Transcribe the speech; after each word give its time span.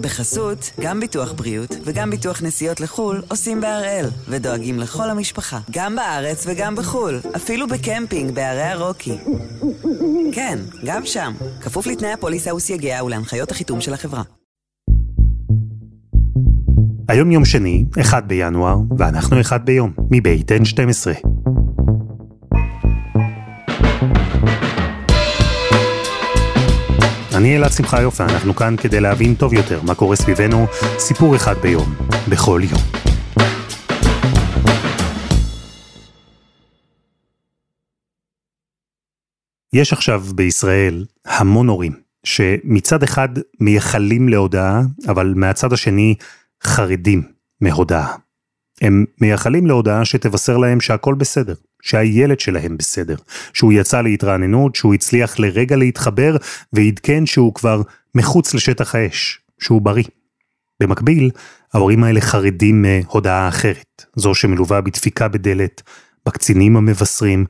בחסות, 0.00 0.70
גם 0.80 1.00
ביטוח 1.00 1.32
בריאות 1.32 1.76
וגם 1.84 2.10
ביטוח 2.10 2.42
נסיעות 2.42 2.80
לחו"ל 2.80 3.22
עושים 3.28 3.60
בהראל, 3.60 4.06
ודואגים 4.28 4.78
לכל 4.78 5.10
המשפחה, 5.10 5.58
גם 5.70 5.96
בארץ 5.96 6.44
וגם 6.46 6.76
בחו"ל, 6.76 7.20
אפילו 7.36 7.68
בקמפינג 7.68 8.34
בערי 8.34 8.62
הרוקי. 8.62 9.18
כן, 10.32 10.58
גם 10.84 11.06
שם, 11.06 11.32
כפוף 11.60 11.86
לתנאי 11.86 12.12
הפוליסה 12.12 12.54
וסייגיה 12.54 13.04
ולהנחיות 13.04 13.50
החיתום 13.50 13.80
של 13.80 13.94
החברה. 13.94 14.22
היום 17.08 17.30
יום 17.30 17.44
שני, 17.44 17.84
1 18.00 18.24
בינואר, 18.24 18.76
ואנחנו 18.98 19.40
אחד 19.40 19.66
ביום, 19.66 19.92
מבית 20.10 20.50
N12. 20.52 21.29
אני 27.40 27.56
אלעד 27.56 27.72
שמחה 27.72 28.00
יופי, 28.00 28.22
אנחנו 28.22 28.54
כאן 28.54 28.74
כדי 28.76 29.00
להבין 29.00 29.34
טוב 29.34 29.54
יותר 29.54 29.82
מה 29.82 29.94
קורה 29.94 30.16
סביבנו, 30.16 30.66
סיפור 30.98 31.36
אחד 31.36 31.54
ביום, 31.62 31.94
בכל 32.30 32.60
יום. 32.70 32.80
יש 39.72 39.92
עכשיו 39.92 40.20
בישראל 40.34 41.04
המון 41.24 41.68
הורים 41.68 41.92
שמצד 42.24 43.02
אחד 43.02 43.28
מייחלים 43.60 44.28
להודעה, 44.28 44.82
אבל 45.08 45.32
מהצד 45.36 45.72
השני 45.72 46.14
חרדים 46.62 47.22
מהודעה. 47.60 48.16
הם 48.80 49.04
מייחלים 49.20 49.66
להודעה 49.66 50.04
שתבשר 50.04 50.56
להם 50.56 50.80
שהכל 50.80 51.14
בסדר, 51.14 51.54
שהילד 51.82 52.40
שלהם 52.40 52.76
בסדר, 52.76 53.16
שהוא 53.52 53.72
יצא 53.72 54.00
להתרעננות, 54.00 54.74
שהוא 54.74 54.94
הצליח 54.94 55.38
לרגע 55.38 55.76
להתחבר 55.76 56.36
ועדכן 56.72 57.26
שהוא 57.26 57.54
כבר 57.54 57.82
מחוץ 58.14 58.54
לשטח 58.54 58.94
האש, 58.94 59.40
שהוא 59.58 59.82
בריא. 59.82 60.04
במקביל, 60.80 61.30
ההורים 61.74 62.04
האלה 62.04 62.20
חרדים 62.20 62.82
מהודעה 62.82 63.48
אחרת, 63.48 64.04
זו 64.16 64.34
שמלווה 64.34 64.80
בדפיקה 64.80 65.28
בדלת, 65.28 65.82
בקצינים 66.26 66.76
המבשרים, 66.76 67.46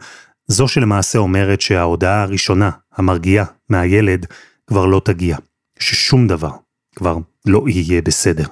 זו 0.46 0.68
שלמעשה 0.68 1.18
אומרת 1.18 1.60
שההודעה 1.60 2.22
הראשונה, 2.22 2.70
המרגיעה, 2.92 3.44
מהילד, 3.68 4.26
כבר 4.66 4.86
לא 4.86 5.02
תגיע, 5.04 5.36
ששום 5.78 6.26
דבר 6.26 6.50
כבר 6.96 7.18
לא 7.46 7.64
יהיה 7.68 8.02
בסדר. 8.02 8.46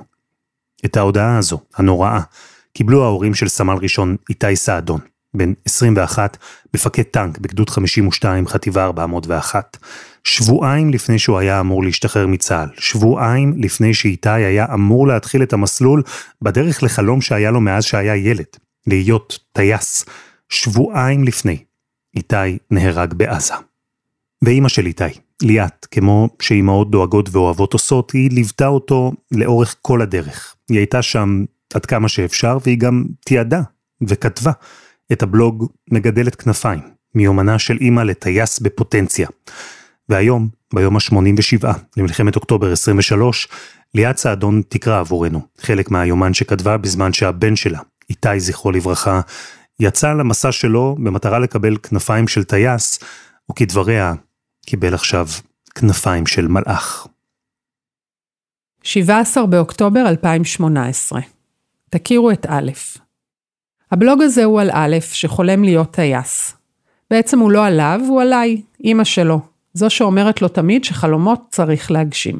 את 0.84 0.96
ההודעה 0.96 1.38
הזו, 1.38 1.60
הנוראה, 1.74 2.20
קיבלו 2.72 3.04
ההורים 3.04 3.34
של 3.34 3.48
סמל 3.48 3.74
ראשון 3.74 4.16
איתי 4.30 4.56
סעדון, 4.56 5.00
בן 5.38 5.52
21, 5.64 6.36
מפקד 6.74 7.02
טנק 7.02 7.38
בגדוד 7.38 7.70
52, 7.70 8.46
חטיבה 8.46 8.84
401. 8.84 9.76
שבועיים 10.24 10.90
לפני 10.90 11.18
שהוא 11.18 11.38
היה 11.38 11.60
אמור 11.60 11.84
להשתחרר 11.84 12.26
מצה"ל, 12.26 12.68
שבועיים 12.78 13.54
לפני 13.56 13.94
שאיתי 13.94 14.30
היה 14.30 14.66
אמור 14.74 15.06
להתחיל 15.06 15.42
את 15.42 15.52
המסלול 15.52 16.02
בדרך 16.42 16.82
לחלום 16.82 17.20
שהיה 17.20 17.50
לו 17.50 17.60
מאז 17.60 17.84
שהיה 17.84 18.16
ילד, 18.16 18.46
להיות 18.86 19.38
טייס. 19.52 20.04
שבועיים 20.48 21.24
לפני, 21.24 21.64
איתי 22.16 22.58
נהרג 22.70 23.14
בעזה. 23.14 23.54
ואימא 24.44 24.68
של 24.68 24.86
איתי, 24.86 25.04
ליאת, 25.42 25.86
כמו 25.90 26.28
שאימהות 26.42 26.90
דואגות 26.90 27.28
ואוהבות 27.32 27.72
עושות, 27.72 28.10
היא 28.10 28.30
ליוותה 28.30 28.66
אותו 28.66 29.12
לאורך 29.32 29.76
כל 29.82 30.02
הדרך. 30.02 30.54
היא 30.68 30.78
הייתה 30.78 31.02
שם 31.02 31.44
עד 31.74 31.86
כמה 31.86 32.08
שאפשר, 32.08 32.58
והיא 32.64 32.78
גם 32.78 33.04
תיעדה 33.24 33.62
וכתבה 34.08 34.52
את 35.12 35.22
הבלוג 35.22 35.66
מגדלת 35.90 36.34
כנפיים, 36.34 36.80
מיומנה 37.14 37.58
של 37.58 37.76
אימא 37.80 38.00
לטייס 38.00 38.58
בפוטנציה. 38.58 39.28
והיום, 40.08 40.48
ביום 40.74 40.96
ה-87 40.96 41.68
למלחמת 41.96 42.36
אוקטובר 42.36 42.72
23, 42.72 43.48
ליאת 43.94 44.16
סעדון 44.16 44.62
תקרא 44.68 45.00
עבורנו 45.00 45.40
חלק 45.58 45.90
מהיומן 45.90 46.34
שכתבה 46.34 46.76
בזמן 46.76 47.12
שהבן 47.12 47.56
שלה, 47.56 47.80
איתי 48.10 48.40
זכרו 48.40 48.72
לברכה, 48.72 49.20
יצא 49.80 50.12
למסע 50.12 50.52
שלו 50.52 50.96
במטרה 50.98 51.38
לקבל 51.38 51.76
כנפיים 51.76 52.28
של 52.28 52.44
טייס, 52.44 52.98
וכדבריה, 53.50 54.14
קיבל 54.66 54.94
עכשיו 54.94 55.26
כנפיים 55.74 56.26
של 56.26 56.48
מלאך. 56.48 57.06
17 58.82 59.46
באוקטובר 59.46 60.08
2018 60.08 61.20
תכירו 61.90 62.30
את 62.30 62.46
א'. 62.48 62.70
הבלוג 63.92 64.22
הזה 64.22 64.44
הוא 64.44 64.60
על 64.60 64.70
א', 64.72 64.96
שחולם 65.00 65.64
להיות 65.64 65.90
טייס. 65.90 66.56
בעצם 67.10 67.38
הוא 67.38 67.50
לא 67.50 67.66
עליו, 67.66 68.00
הוא 68.08 68.22
עליי, 68.22 68.62
אימא 68.84 69.04
שלו, 69.04 69.40
זו 69.74 69.90
שאומרת 69.90 70.42
לו 70.42 70.48
תמיד 70.48 70.84
שחלומות 70.84 71.40
צריך 71.50 71.90
להגשים. 71.90 72.38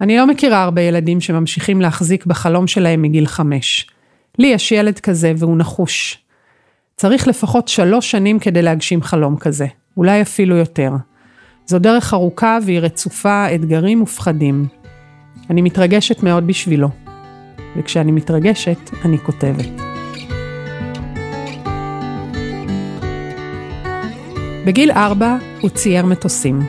אני 0.00 0.16
לא 0.16 0.26
מכירה 0.26 0.62
הרבה 0.62 0.82
ילדים 0.82 1.20
שממשיכים 1.20 1.80
להחזיק 1.80 2.26
בחלום 2.26 2.66
שלהם 2.66 3.02
מגיל 3.02 3.26
חמש. 3.26 3.86
לי 4.38 4.46
יש 4.46 4.72
ילד 4.72 4.98
כזה 4.98 5.32
והוא 5.36 5.56
נחוש. 5.56 6.18
צריך 6.96 7.28
לפחות 7.28 7.68
שלוש 7.68 8.10
שנים 8.10 8.38
כדי 8.38 8.62
להגשים 8.62 9.02
חלום 9.02 9.36
כזה, 9.36 9.66
אולי 9.96 10.22
אפילו 10.22 10.56
יותר. 10.56 10.90
זו 11.66 11.78
דרך 11.78 12.14
ארוכה 12.14 12.58
והיא 12.62 12.80
רצופה 12.80 13.54
אתגרים 13.54 14.02
ופחדים. 14.02 14.66
אני 15.50 15.62
מתרגשת 15.62 16.22
מאוד 16.22 16.46
בשבילו. 16.46 16.88
וכשאני 17.76 18.12
מתרגשת, 18.12 18.78
אני 19.04 19.18
כותבת. 19.18 19.85
בגיל 24.66 24.90
ארבע 24.90 25.36
הוא 25.60 25.70
צייר 25.70 26.06
מטוסים. 26.06 26.66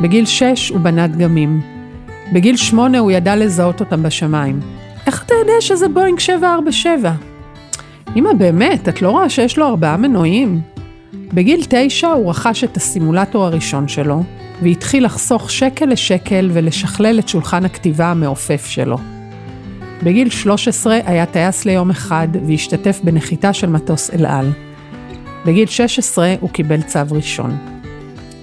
בגיל 0.00 0.26
שש 0.26 0.68
הוא 0.68 0.80
בנה 0.80 1.06
דגמים. 1.06 1.60
בגיל 2.32 2.56
שמונה 2.56 2.98
הוא 2.98 3.10
ידע 3.10 3.36
לזהות 3.36 3.80
אותם 3.80 4.02
בשמיים. 4.02 4.60
איך 5.06 5.24
אתה 5.24 5.34
יודע 5.34 5.52
שזה 5.60 5.88
בואינג 5.88 6.18
747? 6.18 7.12
אמא, 8.16 8.32
באמת, 8.32 8.88
את 8.88 9.02
לא 9.02 9.10
רואה 9.10 9.30
שיש 9.30 9.58
לו 9.58 9.66
ארבעה 9.66 9.96
מנועים? 9.96 10.60
בגיל 11.34 11.60
תשע 11.68 12.08
הוא 12.08 12.30
רכש 12.30 12.64
את 12.64 12.76
הסימולטור 12.76 13.44
הראשון 13.44 13.88
שלו, 13.88 14.22
והתחיל 14.62 15.04
לחסוך 15.04 15.50
שקל 15.50 15.86
לשקל 15.86 16.50
ולשכלל 16.52 17.18
את 17.18 17.28
שולחן 17.28 17.64
הכתיבה 17.64 18.06
המעופף 18.06 18.66
שלו. 18.66 18.98
בגיל 20.02 20.30
13 20.30 20.98
היה 21.06 21.26
טייס 21.26 21.64
ליום 21.64 21.90
אחד 21.90 22.28
והשתתף 22.46 23.00
בנחיתה 23.04 23.52
של 23.52 23.70
מטוס 23.70 24.10
אל 24.10 24.26
על. 24.26 24.52
בגיל 25.46 25.66
16 25.66 26.34
הוא 26.40 26.50
קיבל 26.50 26.82
צו 26.82 27.00
ראשון. 27.10 27.56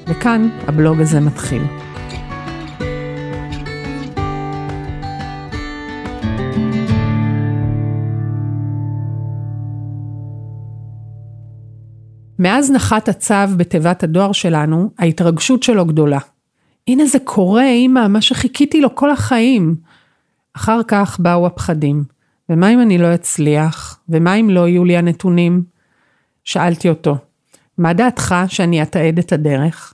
וכאן 0.07 0.49
הבלוג 0.67 1.01
הזה 1.01 1.19
מתחיל. 1.19 1.61
מאז 12.39 12.71
נחת 12.71 13.09
הצו 13.09 13.33
בתיבת 13.57 14.03
הדואר 14.03 14.31
שלנו, 14.31 14.89
ההתרגשות 14.99 15.63
שלו 15.63 15.85
גדולה. 15.85 16.19
הנה 16.87 17.05
זה 17.05 17.19
קורה, 17.23 17.69
אמא, 17.69 18.07
מה 18.07 18.21
שחיכיתי 18.21 18.81
לו 18.81 18.95
כל 18.95 19.11
החיים. 19.11 19.75
אחר 20.53 20.79
כך 20.87 21.19
באו 21.19 21.45
הפחדים. 21.45 22.03
ומה 22.49 22.73
אם 22.73 22.81
אני 22.81 22.97
לא 22.97 23.13
אצליח? 23.15 23.99
ומה 24.09 24.35
אם 24.35 24.49
לא 24.49 24.67
יהיו 24.67 24.85
לי 24.85 24.97
הנתונים? 24.97 25.78
שאלתי 26.43 26.89
אותו, 26.89 27.17
מה 27.77 27.93
דעתך 27.93 28.35
שאני 28.47 28.81
אתעד 28.81 29.19
את 29.19 29.31
הדרך? 29.31 29.93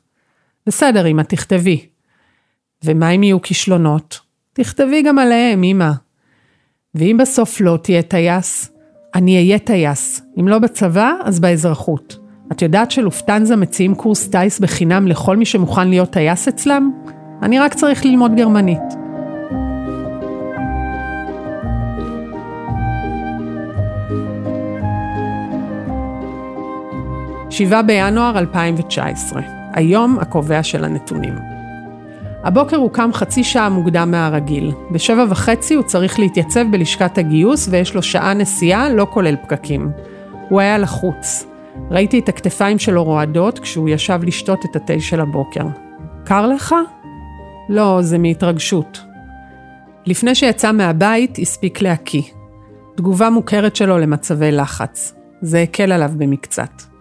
בסדר, 0.67 1.07
אמא, 1.07 1.21
תכתבי. 1.21 1.85
ומה 2.83 3.09
אם 3.09 3.23
יהיו 3.23 3.41
כישלונות? 3.41 4.19
תכתבי 4.53 5.01
גם 5.01 5.19
עליהם, 5.19 5.63
אמא. 5.63 5.91
ואם 6.95 7.17
בסוף 7.19 7.61
לא 7.61 7.77
תהיה 7.81 8.01
טייס? 8.01 8.71
אני 9.15 9.37
אהיה 9.37 9.59
טייס. 9.59 10.21
אם 10.39 10.47
לא 10.47 10.59
בצבא, 10.59 11.11
אז 11.23 11.39
באזרחות. 11.39 12.17
את 12.51 12.61
יודעת 12.61 12.91
שלופטנזה 12.91 13.55
מציעים 13.55 13.95
קורס 13.95 14.27
טיס 14.27 14.59
בחינם 14.59 15.07
לכל 15.07 15.37
מי 15.37 15.45
שמוכן 15.45 15.87
להיות 15.87 16.09
טייס 16.09 16.47
אצלם? 16.47 16.91
אני 17.41 17.59
רק 17.59 17.73
צריך 17.73 18.05
ללמוד 18.05 18.35
גרמנית. 18.35 19.04
שבעה 27.57 27.81
בינואר 27.81 28.39
2019, 28.39 29.41
היום 29.73 30.17
הקובע 30.19 30.63
של 30.63 30.85
הנתונים. 30.85 31.33
הבוקר 32.43 32.77
הוא 32.77 32.91
קם 32.91 33.09
חצי 33.13 33.43
שעה 33.43 33.69
מוקדם 33.69 34.11
מהרגיל. 34.11 34.71
בשבע 34.91 35.25
וחצי 35.29 35.73
הוא 35.73 35.83
צריך 35.83 36.19
להתייצב 36.19 36.65
בלשכת 36.71 37.17
הגיוס 37.17 37.67
ויש 37.71 37.95
לו 37.95 38.03
שעה 38.03 38.33
נסיעה, 38.33 38.89
לא 38.89 39.07
כולל 39.09 39.35
פקקים. 39.35 39.91
הוא 40.49 40.59
היה 40.59 40.77
לחוץ. 40.77 41.45
ראיתי 41.91 42.19
את 42.19 42.29
הכתפיים 42.29 42.79
שלו 42.79 43.03
רועדות 43.03 43.59
כשהוא 43.59 43.89
ישב 43.89 44.19
לשתות 44.23 44.65
את 44.65 44.75
התה 44.75 44.99
של 44.99 45.21
הבוקר. 45.21 45.65
קר 46.25 46.47
לך? 46.47 46.75
לא, 47.69 47.97
זה 48.01 48.17
מהתרגשות. 48.17 49.01
לפני 50.05 50.35
שיצא 50.35 50.71
מהבית, 50.71 51.39
הספיק 51.39 51.81
להקיא. 51.81 52.23
תגובה 52.95 53.29
מוכרת 53.29 53.75
שלו 53.75 53.97
למצבי 53.97 54.51
לחץ. 54.51 55.13
זה 55.41 55.61
הקל 55.61 55.91
עליו 55.91 56.11
במקצת. 56.17 56.94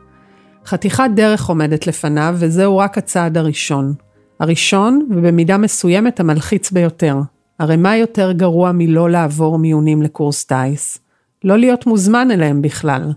חתיכת 0.66 1.10
דרך 1.14 1.46
עומדת 1.46 1.86
לפניו, 1.86 2.34
וזהו 2.38 2.76
רק 2.76 2.98
הצעד 2.98 3.38
הראשון. 3.38 3.94
הראשון, 4.40 5.08
ובמידה 5.10 5.56
מסוימת 5.56 6.20
המלחיץ 6.20 6.70
ביותר. 6.70 7.16
הרי 7.58 7.76
מה 7.76 7.96
יותר 7.96 8.32
גרוע 8.32 8.72
מלא 8.74 9.10
לעבור 9.10 9.58
מיונים 9.58 10.02
לקורס 10.02 10.44
טיס? 10.44 10.98
לא 11.44 11.58
להיות 11.58 11.86
מוזמן 11.86 12.30
אליהם 12.30 12.62
בכלל. 12.62 13.12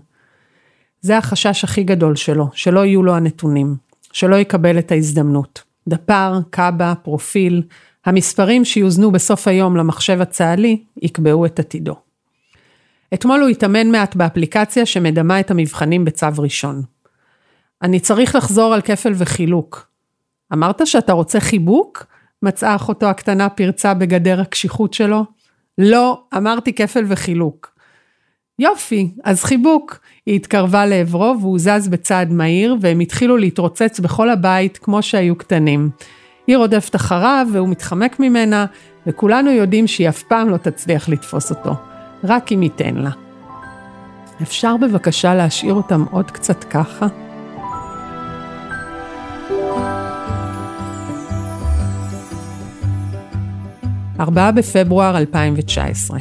זה 1.00 1.18
החשש 1.18 1.64
הכי 1.64 1.82
גדול 1.82 2.16
שלו, 2.16 2.48
שלא 2.52 2.84
יהיו 2.84 3.02
לו 3.02 3.14
הנתונים, 3.14 3.76
שלא 4.12 4.36
יקבל 4.36 4.78
את 4.78 4.92
ההזדמנות. 4.92 5.62
דפ"ר, 5.88 6.38
קאבה, 6.50 6.94
פרופיל, 7.02 7.62
המספרים 8.06 8.64
שיוזנו 8.64 9.10
בסוף 9.10 9.48
היום 9.48 9.76
למחשב 9.76 10.20
הצה"לי, 10.20 10.82
יקבעו 11.02 11.46
את 11.46 11.58
עתידו. 11.58 11.94
אתמול 13.14 13.40
הוא 13.40 13.48
התאמן 13.48 13.90
מעט 13.90 14.16
באפליקציה 14.16 14.86
שמדמה 14.86 15.40
את 15.40 15.50
המבחנים 15.50 16.04
בצו 16.04 16.26
ראשון. 16.38 16.82
אני 17.82 18.00
צריך 18.00 18.34
לחזור 18.34 18.74
על 18.74 18.80
כפל 18.80 19.12
וחילוק. 19.16 19.88
אמרת 20.52 20.86
שאתה 20.86 21.12
רוצה 21.12 21.40
חיבוק? 21.40 22.06
מצאה 22.42 22.76
אחותו 22.76 23.06
הקטנה 23.06 23.48
פרצה 23.48 23.94
בגדר 23.94 24.40
הקשיחות 24.40 24.94
שלו. 24.94 25.24
לא, 25.78 26.22
אמרתי 26.36 26.72
כפל 26.72 27.04
וחילוק. 27.06 27.78
יופי, 28.58 29.10
אז 29.24 29.44
חיבוק. 29.44 29.98
היא 30.26 30.36
התקרבה 30.36 30.86
לעברו 30.86 31.34
והוא 31.40 31.58
זז 31.58 31.88
בצעד 31.88 32.32
מהיר, 32.32 32.76
והם 32.80 33.00
התחילו 33.00 33.36
להתרוצץ 33.36 34.00
בכל 34.00 34.30
הבית 34.30 34.78
כמו 34.78 35.02
שהיו 35.02 35.36
קטנים. 35.36 35.90
היא 36.46 36.56
רודפת 36.56 36.96
אחריו 36.96 37.46
והוא 37.52 37.68
מתחמק 37.68 38.20
ממנה, 38.20 38.66
וכולנו 39.06 39.50
יודעים 39.50 39.86
שהיא 39.86 40.08
אף 40.08 40.22
פעם 40.22 40.48
לא 40.48 40.56
תצליח 40.56 41.08
לתפוס 41.08 41.50
אותו, 41.50 41.74
רק 42.24 42.52
אם 42.52 42.62
ייתן 42.62 42.94
לה. 42.94 43.10
אפשר 44.42 44.76
בבקשה 44.76 45.34
להשאיר 45.34 45.74
אותם 45.74 46.04
עוד 46.10 46.30
קצת 46.30 46.64
ככה? 46.64 47.06
ארבעה 54.20 54.52
בפברואר 54.52 55.16
2019 55.16 56.18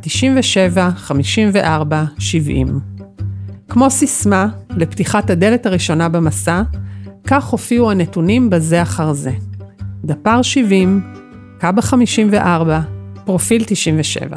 97, 0.00 0.90
54, 0.96 2.04
70. 2.18 2.80
כמו 3.68 3.90
סיסמה 3.90 4.48
לפתיחת 4.76 5.30
הדלת 5.30 5.66
הראשונה 5.66 6.08
במסע, 6.08 6.62
כך 7.26 7.44
הופיעו 7.44 7.90
הנתונים 7.90 8.50
בזה 8.50 8.82
אחר 8.82 9.12
זה. 9.12 9.32
דפ"ר 10.04 10.42
70, 10.42 11.00
קב"א 11.58 11.80
54, 11.80 12.80
פרופיל 13.24 13.64
97. 13.66 14.36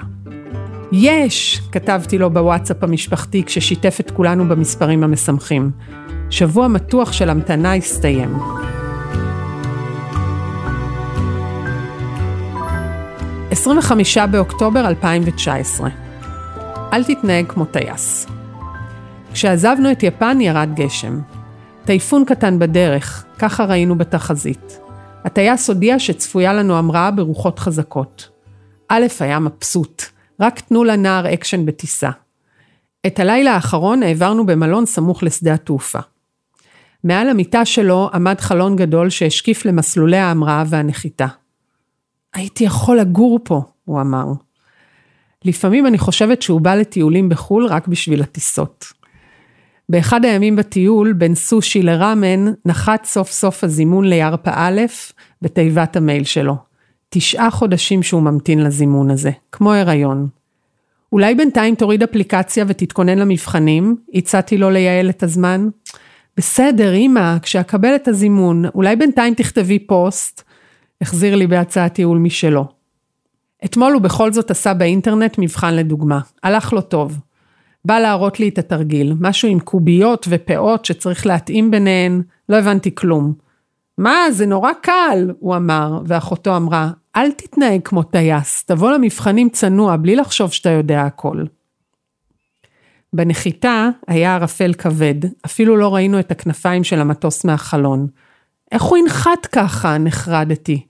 יש! 0.92 1.62
כתבתי 1.72 2.18
לו 2.18 2.30
בוואטסאפ 2.30 2.84
המשפחתי 2.84 3.44
כששיתף 3.44 3.98
את 4.00 4.12
כולנו 4.12 4.48
במספרים 4.50 5.04
המשמחים. 5.04 5.72
שבוע 6.30 6.68
מתוח 6.68 7.12
של 7.12 7.30
המתנה 7.30 7.75
הסתיים. 7.75 8.38
25 13.65 14.17
באוקטובר 14.17 14.88
2019. 14.88 15.89
אל 16.94 17.03
תתנהג 17.03 17.47
כמו 17.47 17.65
טייס. 17.65 18.27
כשעזבנו 19.33 19.91
את 19.91 20.03
יפן 20.03 20.41
ירד 20.41 20.69
גשם. 20.75 21.19
טייפון 21.85 22.25
קטן 22.25 22.59
בדרך, 22.59 23.25
ככה 23.39 23.65
ראינו 23.65 23.97
בתחזית. 23.97 24.79
הטייס 25.23 25.69
הודיע 25.69 26.00
שצפויה 26.00 26.53
לנו 26.53 26.77
המראה 26.77 27.12
ברוחות 27.12 27.59
חזקות. 27.59 28.29
א' 28.89 29.06
היה 29.19 29.39
מבסוט, 29.39 30.03
רק 30.39 30.59
תנו 30.59 30.83
לנער 30.83 31.33
אקשן 31.33 31.65
בטיסה. 31.65 32.09
את 33.07 33.19
הלילה 33.19 33.51
האחרון 33.51 34.03
העברנו 34.03 34.45
במלון 34.45 34.85
סמוך 34.85 35.23
לשדה 35.23 35.53
התעופה. 35.53 36.00
מעל 37.03 37.29
המיטה 37.29 37.65
שלו 37.65 38.09
עמד 38.13 38.39
חלון 38.39 38.75
גדול 38.75 39.09
שהשקיף 39.09 39.65
למסלולי 39.65 40.17
ההמראה 40.17 40.63
והנחיתה. 40.67 41.27
הייתי 42.36 42.64
יכול 42.64 43.00
לגור 43.00 43.40
פה, 43.44 43.62
הוא 43.86 44.02
אמר. 44.02 44.26
לפעמים 45.46 45.88
אני 45.88 45.98
חושבת 45.98 46.42
שהוא 46.42 46.62
בא 46.62 46.76
לטיולים 46.76 47.30
בחו"ל 47.30 47.66
רק 47.66 47.88
בשביל 47.88 48.22
הטיסות. 48.22 48.86
באחד 49.90 50.26
הימים 50.26 50.56
בטיול, 50.56 51.14
בין 51.14 51.36
סושי 51.36 51.82
לראמן, 51.82 52.54
נחת 52.66 53.06
סוף 53.06 53.32
סוף 53.32 53.64
הזימון 53.64 54.06
לירפא 54.06 54.52
א' 54.54 54.82
בתיבת 55.42 55.96
המייל 55.96 56.24
שלו. 56.24 56.56
תשעה 57.10 57.52
חודשים 57.52 58.04
שהוא 58.04 58.22
ממתין 58.22 58.64
לזימון 58.64 59.12
הזה, 59.12 59.32
כמו 59.52 59.74
הריון. 59.74 60.28
אולי 61.12 61.36
בינתיים 61.36 61.76
תוריד 61.76 62.04
אפליקציה 62.04 62.66
ותתכונן 62.68 63.20
למבחנים? 63.20 63.96
הצעתי 64.14 64.58
לו 64.58 64.70
לייעל 64.70 65.10
את 65.10 65.24
הזמן. 65.24 65.68
בסדר, 66.38 66.96
אמא, 66.96 67.40
כשאקבל 67.42 67.96
את 67.96 68.08
הזימון, 68.08 68.66
אולי 68.76 68.96
בינתיים 68.96 69.34
תכתבי 69.34 69.80
פוסט? 69.80 70.44
החזיר 71.01 71.36
לי 71.36 71.47
בהצעת 71.47 72.00
ייעול 72.00 72.18
משלו. 72.18 72.65
אתמול 73.65 73.94
הוא 73.94 74.01
בכל 74.01 74.33
זאת 74.33 74.51
עשה 74.51 74.74
באינטרנט 74.74 75.36
מבחן 75.38 75.75
לדוגמה. 75.75 76.19
הלך 76.44 76.74
לו 76.74 76.81
טוב. 76.81 77.19
בא 77.86 78.00
להראות 78.00 78.39
לי 78.39 78.50
את 78.50 78.57
התרגיל, 78.57 79.13
משהו 79.19 79.50
עם 79.50 79.59
קוביות 79.59 80.25
ופאות 80.30 80.86
שצריך 80.86 81.25
להתאים 81.25 81.71
ביניהן, 81.71 82.21
לא 82.50 82.56
הבנתי 82.56 82.95
כלום. 82.95 83.33
מה, 83.97 84.18
זה 84.31 84.45
נורא 84.45 84.71
קל, 84.81 85.31
הוא 85.39 85.56
אמר, 85.56 86.01
ואחותו 86.06 86.57
אמרה, 86.57 86.89
אל 87.15 87.31
תתנהג 87.31 87.81
כמו 87.83 88.03
טייס, 88.03 88.63
תבוא 88.63 88.91
למבחנים 88.91 89.50
צנוע, 89.50 89.95
בלי 89.95 90.15
לחשוב 90.15 90.51
שאתה 90.51 90.69
יודע 90.69 91.01
הכל. 91.01 91.44
בנחיתה 93.13 93.89
היה 94.07 94.36
ערפל 94.36 94.74
כבד, 94.74 95.15
אפילו 95.45 95.77
לא 95.77 95.95
ראינו 95.95 96.19
את 96.19 96.31
הכנפיים 96.31 96.83
של 96.83 97.00
המטוס 97.01 97.45
מהחלון. 97.45 98.07
איך 98.71 98.83
הוא 98.83 98.97
ינחת 98.97 99.45
ככה? 99.45 99.97
נחרדתי. 99.97 100.85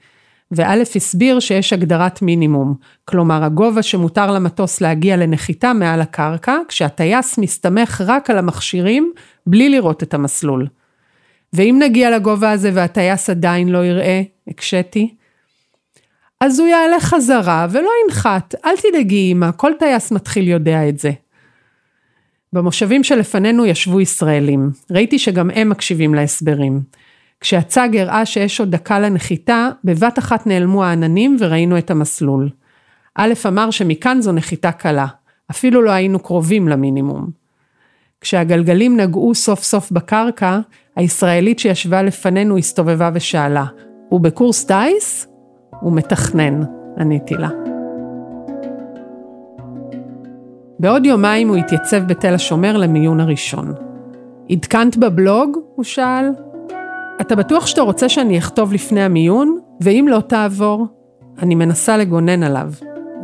וא' 0.52 0.74
הסביר 0.96 1.40
שיש 1.40 1.74
הגדרת 1.74 2.22
מינימום, 2.22 2.76
כלומר 3.06 3.44
הגובה 3.44 3.84
שמותר 3.84 4.32
למטוס 4.32 4.82
להגיע 4.82 5.18
לנחיתה 5.18 5.74
מעל 5.74 6.02
הקרקע, 6.02 6.58
כשהטייס 6.68 7.38
מסתמך 7.38 8.04
רק 8.08 8.30
על 8.30 8.38
המכשירים, 8.38 9.14
בלי 9.48 9.70
לראות 9.70 10.04
את 10.04 10.14
המסלול. 10.14 10.68
ואם 11.54 11.80
נגיע 11.82 12.16
לגובה 12.16 12.52
הזה 12.52 12.72
והטייס 12.74 13.30
עדיין 13.30 13.70
לא 13.70 13.86
יראה, 13.86 14.22
הקשיתי, 14.48 15.16
אז 16.42 16.60
הוא 16.60 16.68
יעלה 16.68 17.00
חזרה 17.00 17.68
ולא 17.72 17.90
ינחת, 18.06 18.56
אל 18.66 18.76
תדאגי 18.78 19.32
אמא, 19.32 19.50
כל 19.56 19.72
טייס 19.80 20.12
מתחיל 20.12 20.48
יודע 20.48 20.90
את 20.90 21.00
זה. 21.00 21.12
במושבים 22.54 23.04
שלפנינו 23.04 23.66
ישבו 23.66 24.02
ישראלים, 24.02 24.72
ראיתי 24.92 25.20
שגם 25.20 25.50
הם 25.50 25.70
מקשיבים 25.70 26.14
להסברים. 26.14 26.82
כשהצג 27.46 27.98
הראה 27.98 28.26
שיש 28.26 28.60
עוד 28.60 28.72
דקה 28.72 29.00
לנחיתה, 29.00 29.70
בבת 29.84 30.20
אחת 30.20 30.48
נעלמו 30.48 30.84
העננים 30.84 31.38
וראינו 31.40 31.78
את 31.78 31.92
המסלול. 31.92 32.50
א' 33.16 33.34
אמר 33.48 33.72
שמכאן 33.72 34.22
זו 34.22 34.32
נחיתה 34.32 34.72
קלה, 34.72 35.06
אפילו 35.52 35.82
לא 35.82 35.92
היינו 35.92 36.20
קרובים 36.20 36.68
למינימום. 36.68 37.30
כשהגלגלים 38.22 38.98
נגעו 38.98 39.36
סוף 39.36 39.64
סוף 39.64 39.92
בקרקע, 39.92 40.60
הישראלית 40.96 41.60
שישבה 41.60 42.04
לפנינו 42.04 42.58
הסתובבה 42.58 43.10
ושאלה, 43.14 43.66
הוא 44.10 44.22
בקורס 44.22 44.66
טיס? 44.66 45.28
הוא 45.80 45.94
מתכנן, 45.94 46.62
עניתי 47.00 47.36
לה. 47.36 47.50
בעוד 50.80 51.06
יומיים 51.06 51.50
הוא 51.50 51.58
התייצב 51.58 52.04
בתל 52.08 52.34
השומר 52.34 52.78
למיון 52.78 53.20
הראשון. 53.20 53.74
עדכנת 54.50 54.98
בבלוג? 54.98 55.58
הוא 55.76 55.84
שאל. 55.84 56.26
אתה 57.22 57.36
בטוח 57.36 57.68
שאתה 57.68 57.82
רוצה 57.82 58.10
שאני 58.10 58.38
אכתוב 58.38 58.74
לפני 58.74 59.04
המיון? 59.04 59.60
ואם 59.82 60.06
לא 60.10 60.20
תעבור, 60.20 60.88
אני 61.40 61.56
מנסה 61.56 61.98
לגונן 61.98 62.44
עליו, 62.44 62.72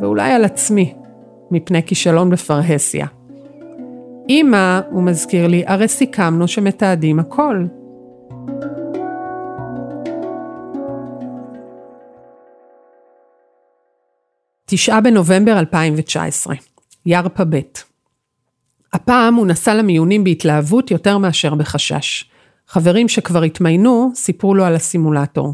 ואולי 0.01 0.31
על 0.31 0.45
עצמי, 0.45 0.93
מפני 1.51 1.83
כישלון 1.83 2.29
בפרהסיה. 2.29 3.07
אמא, 4.29 4.79
הוא 4.91 5.03
מזכיר 5.03 5.47
לי, 5.47 5.63
הרי 5.67 5.87
סיכמנו 5.87 6.47
שמתעדים 6.47 7.19
הכל. 7.19 7.65
תשעה 14.65 15.01
בנובמבר 15.01 15.59
2019, 15.59 16.55
ירפא 17.05 17.43
ב'. 17.49 17.59
הפעם 18.93 19.35
הוא 19.35 19.47
נסע 19.47 19.73
למיונים 19.73 20.23
בהתלהבות 20.23 20.91
יותר 20.91 21.17
מאשר 21.17 21.55
בחשש. 21.55 22.30
חברים 22.71 23.09
שכבר 23.09 23.43
התמיינו, 23.43 24.11
סיפרו 24.15 24.55
לו 24.55 24.65
על 24.65 24.75
הסימולטור. 24.75 25.53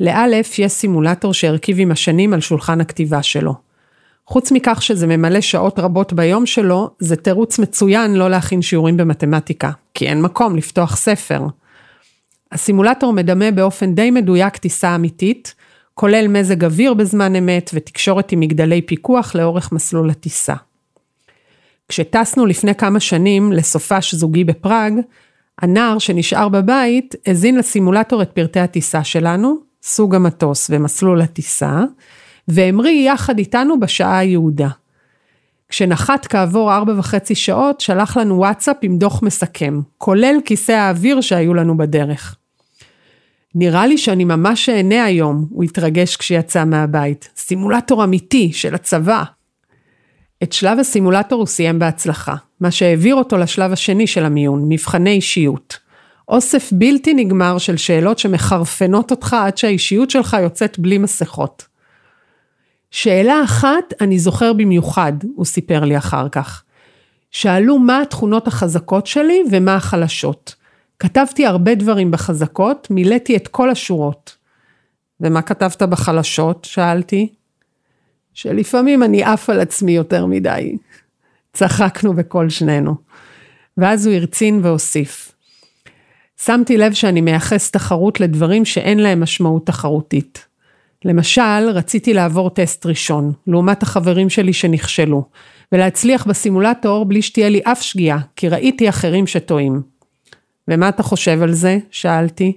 לאלף 0.00 0.58
יש 0.58 0.72
סימולטור 0.72 1.34
שהרכיב 1.34 1.76
עם 1.80 1.90
השנים 1.90 2.34
על 2.34 2.40
שולחן 2.40 2.80
הכתיבה 2.80 3.22
שלו. 3.22 3.54
חוץ 4.26 4.52
מכך 4.52 4.82
שזה 4.82 5.06
ממלא 5.06 5.40
שעות 5.40 5.78
רבות 5.78 6.12
ביום 6.12 6.46
שלו, 6.46 6.90
זה 6.98 7.16
תירוץ 7.16 7.58
מצוין 7.58 8.14
לא 8.14 8.30
להכין 8.30 8.62
שיעורים 8.62 8.96
במתמטיקה, 8.96 9.70
כי 9.94 10.06
אין 10.06 10.22
מקום 10.22 10.56
לפתוח 10.56 10.96
ספר. 10.96 11.42
הסימולטור 12.52 13.12
מדמה 13.12 13.50
באופן 13.50 13.94
די 13.94 14.10
מדויק 14.10 14.56
טיסה 14.56 14.94
אמיתית, 14.94 15.54
כולל 15.94 16.28
מזג 16.28 16.64
אוויר 16.64 16.94
בזמן 16.94 17.36
אמת 17.36 17.70
ותקשורת 17.74 18.32
עם 18.32 18.40
מגדלי 18.40 18.82
פיקוח 18.82 19.34
לאורך 19.34 19.72
מסלול 19.72 20.10
הטיסה. 20.10 20.54
כשטסנו 21.88 22.46
לפני 22.46 22.74
כמה 22.74 23.00
שנים 23.00 23.52
לסופש 23.52 24.14
זוגי 24.14 24.44
בפראג, 24.44 24.92
הנער 25.58 25.98
שנשאר 25.98 26.48
בבית 26.48 27.14
הזין 27.26 27.56
לסימולטור 27.56 28.22
את 28.22 28.30
פרטי 28.30 28.60
הטיסה 28.60 29.04
שלנו, 29.04 29.56
סוג 29.82 30.14
המטוס 30.14 30.70
ומסלול 30.70 31.20
הטיסה, 31.20 31.82
והמריא 32.48 33.12
יחד 33.12 33.38
איתנו 33.38 33.80
בשעה 33.80 34.18
היעודה. 34.18 34.68
כשנחת 35.68 36.26
כעבור 36.26 36.74
ארבע 36.74 36.92
וחצי 36.98 37.34
שעות, 37.34 37.80
שלח 37.80 38.16
לנו 38.16 38.36
וואטסאפ 38.38 38.76
עם 38.82 38.98
דוח 38.98 39.22
מסכם, 39.22 39.80
כולל 39.98 40.36
כיסא 40.44 40.72
האוויר 40.72 41.20
שהיו 41.20 41.54
לנו 41.54 41.76
בדרך. 41.76 42.36
נראה 43.54 43.86
לי 43.86 43.98
שאני 43.98 44.24
ממש 44.24 44.68
אהנה 44.68 45.04
היום, 45.04 45.46
הוא 45.50 45.64
התרגש 45.64 46.16
כשיצא 46.16 46.64
מהבית. 46.64 47.28
סימולטור 47.36 48.04
אמיתי 48.04 48.52
של 48.52 48.74
הצבא. 48.74 49.22
את 50.42 50.52
שלב 50.52 50.78
הסימולטור 50.78 51.38
הוא 51.38 51.46
סיים 51.46 51.78
בהצלחה, 51.78 52.34
מה 52.60 52.70
שהעביר 52.70 53.14
אותו 53.14 53.38
לשלב 53.38 53.72
השני 53.72 54.06
של 54.06 54.24
המיון, 54.24 54.64
מבחני 54.68 55.10
אישיות. 55.10 55.78
אוסף 56.28 56.72
בלתי 56.72 57.14
נגמר 57.14 57.58
של 57.58 57.76
שאלות 57.76 58.18
שמחרפנות 58.18 59.10
אותך 59.10 59.36
עד 59.40 59.58
שהאישיות 59.58 60.10
שלך 60.10 60.36
יוצאת 60.42 60.78
בלי 60.78 60.98
מסכות. 60.98 61.66
שאלה 62.90 63.44
אחת 63.44 63.94
אני 64.00 64.18
זוכר 64.18 64.52
במיוחד, 64.52 65.12
הוא 65.36 65.44
סיפר 65.44 65.84
לי 65.84 65.98
אחר 65.98 66.28
כך. 66.28 66.62
שאלו 67.30 67.78
מה 67.78 68.02
התכונות 68.02 68.46
החזקות 68.46 69.06
שלי 69.06 69.42
ומה 69.50 69.74
החלשות. 69.74 70.54
כתבתי 70.98 71.46
הרבה 71.46 71.74
דברים 71.74 72.10
בחזקות, 72.10 72.88
מילאתי 72.90 73.36
את 73.36 73.48
כל 73.48 73.70
השורות. 73.70 74.36
ומה 75.20 75.42
כתבת 75.42 75.82
בחלשות? 75.82 76.64
שאלתי. 76.64 77.34
שלפעמים 78.38 79.02
אני 79.02 79.22
עף 79.22 79.50
על 79.50 79.60
עצמי 79.60 79.92
יותר 79.92 80.26
מדי. 80.26 80.76
צחקנו 81.52 82.14
בקול 82.14 82.50
שנינו. 82.50 82.94
ואז 83.78 84.06
הוא 84.06 84.14
הרצין 84.14 84.60
והוסיף. 84.62 85.32
שמתי 86.44 86.76
לב 86.76 86.92
שאני 86.92 87.20
מייחס 87.20 87.70
תחרות 87.70 88.20
לדברים 88.20 88.64
שאין 88.64 88.98
להם 88.98 89.22
משמעות 89.22 89.66
תחרותית. 89.66 90.46
למשל, 91.04 91.68
רציתי 91.74 92.14
לעבור 92.14 92.50
טסט 92.50 92.86
ראשון, 92.86 93.32
לעומת 93.46 93.82
החברים 93.82 94.30
שלי 94.30 94.52
שנכשלו, 94.52 95.24
ולהצליח 95.72 96.26
בסימולטור 96.26 97.04
בלי 97.04 97.22
שתהיה 97.22 97.48
לי 97.48 97.60
אף 97.64 97.82
שגיאה, 97.82 98.18
כי 98.36 98.48
ראיתי 98.48 98.88
אחרים 98.88 99.26
שטועים. 99.26 99.82
ומה 100.68 100.88
אתה 100.88 101.02
חושב 101.02 101.42
על 101.42 101.52
זה? 101.52 101.78
שאלתי. 101.90 102.56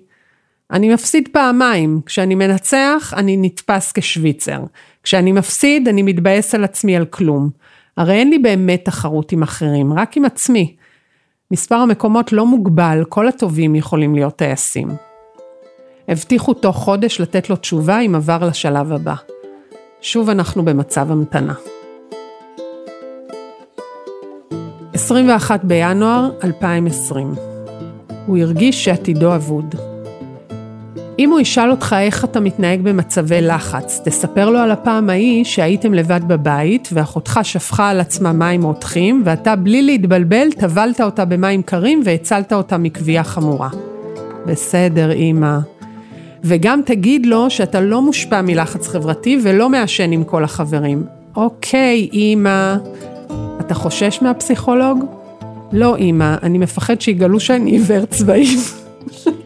אני 0.72 0.94
מפסיד 0.94 1.30
פעמיים, 1.32 2.02
כשאני 2.06 2.36
מנצח 2.36 3.14
אני 3.18 3.38
נתפס 3.38 3.92
כשוויצר, 3.92 4.60
כשאני 5.04 5.32
מפסיד 5.32 5.88
אני 5.88 6.02
מתבאס 6.02 6.56
על 6.56 6.64
עצמי 6.64 6.96
על 6.96 7.06
כלום. 7.06 7.50
הרי 7.98 8.14
אין 8.14 8.30
לי 8.30 8.40
באמת 8.40 8.86
תחרות 8.86 9.32
עם 9.32 9.44
אחרים, 9.44 9.94
רק 9.94 10.18
עם 10.18 10.26
עצמי. 10.26 10.76
מספר 11.52 11.76
המקומות 11.76 12.32
לא 12.32 12.46
מוגבל, 12.46 13.04
כל 13.10 13.28
הטובים 13.28 13.76
יכולים 13.76 14.16
להיות 14.16 14.36
טייסים. 14.36 14.90
הבטיחו 16.08 16.54
תוך 16.54 16.76
חודש 16.76 17.22
לתת 17.22 17.50
לו 17.50 17.56
תשובה 17.56 18.00
אם 18.00 18.16
עבר 18.16 18.48
לשלב 18.48 18.92
הבא. 18.92 19.16
שוב 20.02 20.30
אנחנו 20.30 20.66
במצב 20.66 21.12
המתנה. 21.12 21.54
21 24.94 25.64
בינואר 25.64 26.30
2020 26.44 27.34
הוא 28.26 28.38
הרגיש 28.38 28.86
שעתידו 28.86 29.36
אבוד. 29.36 29.91
אם 31.20 31.32
הוא 31.32 31.40
ישאל 31.40 31.72
אותך 31.72 31.96
איך 32.00 32.26
אתה 32.26 32.40
מתנהג 32.40 32.82
במצבי 32.82 33.42
לחץ, 33.42 34.02
תספר 34.06 34.50
לו 34.50 34.60
על 34.60 34.72
הפעם 34.72 35.10
ההיא 35.10 35.44
שהייתם 35.44 35.94
לבד 35.94 36.22
בבית 36.28 36.90
ואחותך 36.94 37.40
שפכה 37.44 37.90
על 37.90 38.00
עצמה 38.00 38.34
מים 38.34 38.64
רותחים 38.64 39.22
ואתה 39.26 39.56
בלי 39.56 39.82
להתבלבל 39.82 40.52
טבלת 40.52 41.02
אותה 41.02 41.26
במים 41.26 41.62
קרים 41.62 42.02
והצלת 42.06 42.54
אותה 42.54 42.78
מכוויה 42.78 43.24
חמורה. 43.24 43.70
בסדר, 44.46 45.14
אמא. 45.14 45.58
וגם 46.44 46.82
תגיד 46.86 47.26
לו 47.26 47.50
שאתה 47.50 47.82
לא 47.82 48.02
מושפע 48.02 48.42
מלחץ 48.42 48.88
חברתי 48.88 49.40
ולא 49.44 49.70
מעשן 49.70 50.12
עם 50.12 50.24
כל 50.24 50.44
החברים. 50.44 51.04
אוקיי, 51.36 52.10
אמא. 52.14 52.76
אתה 53.60 53.74
חושש 53.74 54.20
מהפסיכולוג? 54.22 55.06
לא, 55.72 55.98
אמא, 55.98 56.36
אני 56.44 56.58
מפחד 56.58 57.02
שיגלו 57.02 57.40
שאני 57.40 57.72
עיוור 57.72 58.06
צבעים. 58.06 58.60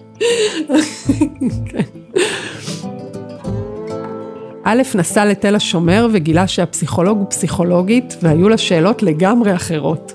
א' 4.67 4.81
נסע 4.95 5.25
לתל 5.25 5.55
השומר 5.55 6.07
וגילה 6.11 6.47
שהפסיכולוג 6.47 7.17
הוא 7.17 7.29
פסיכולוגית 7.29 8.17
והיו 8.21 8.49
לה 8.49 8.57
שאלות 8.57 9.03
לגמרי 9.03 9.55
אחרות. 9.55 10.13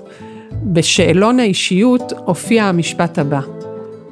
בשאלון 0.63 1.39
האישיות 1.39 2.13
הופיע 2.25 2.63
המשפט 2.63 3.19
הבא: 3.19 3.39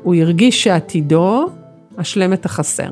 הוא 0.03 0.15
הרגיש 0.15 0.63
שעתידו 0.63 1.45
השלם 1.97 2.33
את 2.33 2.45
החסר. 2.45 2.89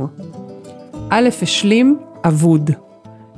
א' 1.10 1.30
השלים 1.42 1.98
אבוד, 2.26 2.72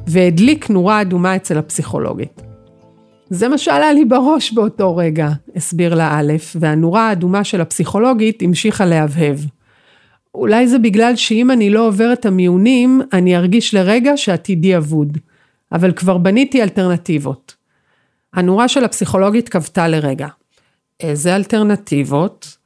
והדליק 0.08 0.70
נורה 0.70 1.02
אדומה 1.02 1.36
אצל 1.36 1.58
הפסיכולוגית. 1.58 2.49
זה 3.30 3.48
מה 3.48 3.58
שעלה 3.58 3.94
לי 3.94 4.06
בראש 4.06 4.54
באותו 4.54 4.96
רגע, 4.96 5.30
הסביר 5.56 5.96
לה 5.96 6.20
א', 6.20 6.34
והנורה 6.56 7.10
האדומה 7.10 7.44
של 7.44 7.62
הפסיכולוגית 7.62 8.42
המשיכה 8.42 8.86
להבהב. 8.86 9.38
אולי 10.36 10.68
זה 10.68 10.80
בגלל 10.80 11.16
שאם 11.16 11.52
אני 11.52 11.70
לא 11.70 11.88
עובר 11.88 12.14
את 12.14 12.26
המיונים, 12.26 13.02
אני 13.14 13.38
ארגיש 13.38 13.74
לרגע 13.74 14.18
שעתידי 14.18 14.78
אבוד. 14.78 15.18
אבל 15.72 15.92
כבר 15.92 16.18
בניתי 16.18 16.64
אלטרנטיבות. 16.64 17.56
הנורה 18.34 18.68
של 18.68 18.84
הפסיכולוגית 18.84 19.50
כבתה 19.50 19.88
לרגע. 19.88 20.28
איזה 21.00 21.36
אלטרנטיבות? 21.36 22.58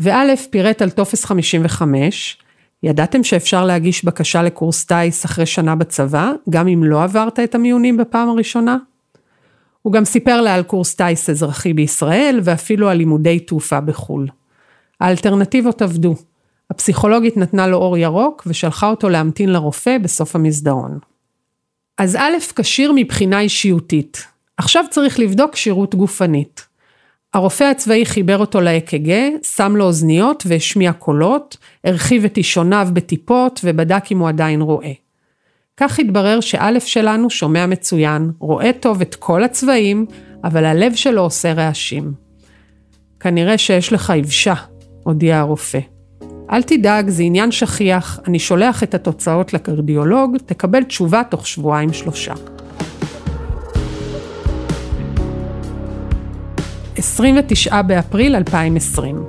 וא' 0.00 0.36
פירט 0.50 0.82
על 0.82 0.90
טופס 0.90 1.24
55, 1.24 2.38
ידעתם 2.82 3.24
שאפשר 3.24 3.64
להגיש 3.64 4.04
בקשה 4.04 4.42
לקורס 4.42 4.84
טיס 4.84 5.24
אחרי 5.24 5.46
שנה 5.46 5.74
בצבא, 5.74 6.32
גם 6.50 6.68
אם 6.68 6.84
לא 6.84 7.02
עברת 7.02 7.40
את 7.40 7.54
המיונים 7.54 7.96
בפעם 7.96 8.28
הראשונה? 8.28 8.76
הוא 9.82 9.92
גם 9.92 10.04
סיפר 10.04 10.40
לה 10.40 10.54
על 10.54 10.62
קורס 10.62 10.94
טיס 10.94 11.30
אזרחי 11.30 11.72
בישראל 11.72 12.40
ואפילו 12.42 12.88
על 12.88 12.96
לימודי 12.96 13.40
תעופה 13.40 13.80
בחו"ל. 13.80 14.28
האלטרנטיבות 15.00 15.82
עבדו. 15.82 16.14
הפסיכולוגית 16.70 17.36
נתנה 17.36 17.66
לו 17.66 17.76
אור 17.76 17.98
ירוק 17.98 18.42
ושלחה 18.46 18.90
אותו 18.90 19.08
להמתין 19.08 19.52
לרופא 19.52 19.98
בסוף 19.98 20.36
המסדרון. 20.36 20.98
אז 21.98 22.16
א', 22.16 22.32
כשיר 22.56 22.92
מבחינה 22.94 23.40
אישיותית. 23.40 24.26
עכשיו 24.56 24.84
צריך 24.90 25.18
לבדוק 25.18 25.52
כשירות 25.52 25.94
גופנית. 25.94 26.66
הרופא 27.34 27.64
הצבאי 27.64 28.06
חיבר 28.06 28.38
אותו 28.38 28.60
לאק"ג, 28.60 29.28
שם 29.42 29.76
לו 29.76 29.84
אוזניות 29.84 30.42
והשמיע 30.46 30.92
קולות, 30.92 31.56
הרחיב 31.84 32.24
את 32.24 32.36
אישוניו 32.36 32.88
בטיפות 32.92 33.60
ובדק 33.64 34.04
אם 34.12 34.18
הוא 34.18 34.28
עדיין 34.28 34.60
רואה. 34.60 34.92
כך 35.76 35.98
התברר 35.98 36.40
שא' 36.40 36.80
שלנו 36.80 37.30
שומע 37.30 37.66
מצוין, 37.66 38.30
רואה 38.38 38.70
טוב 38.80 39.00
את 39.00 39.14
כל 39.14 39.44
הצבעים, 39.44 40.06
אבל 40.44 40.64
הלב 40.64 40.94
שלו 40.94 41.22
עושה 41.22 41.52
רעשים. 41.52 42.12
כנראה 43.20 43.58
שיש 43.58 43.92
לך 43.92 44.12
יבשה, 44.16 44.54
הודיע 45.04 45.38
הרופא. 45.38 45.78
אל 46.52 46.62
תדאג, 46.62 47.08
זה 47.08 47.22
עניין 47.22 47.52
שכיח, 47.52 48.20
אני 48.26 48.38
שולח 48.38 48.82
את 48.82 48.94
התוצאות 48.94 49.52
לקרדיולוג, 49.52 50.36
תקבל 50.46 50.84
תשובה 50.84 51.22
תוך 51.30 51.46
שבועיים 51.46 51.92
שלושה. 51.92 52.34
29 56.96 57.82
באפריל 57.82 58.36
2020. 58.36 59.24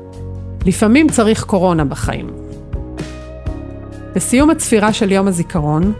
לפעמים 0.66 1.10
צריך 1.10 1.44
קורונה 1.44 1.86
בחיים. 1.86 2.28
בסיום 4.16 4.50
הצפירה 4.50 4.94
של 4.94 5.12
יום 5.12 5.28
הזיכרון, 5.28 5.94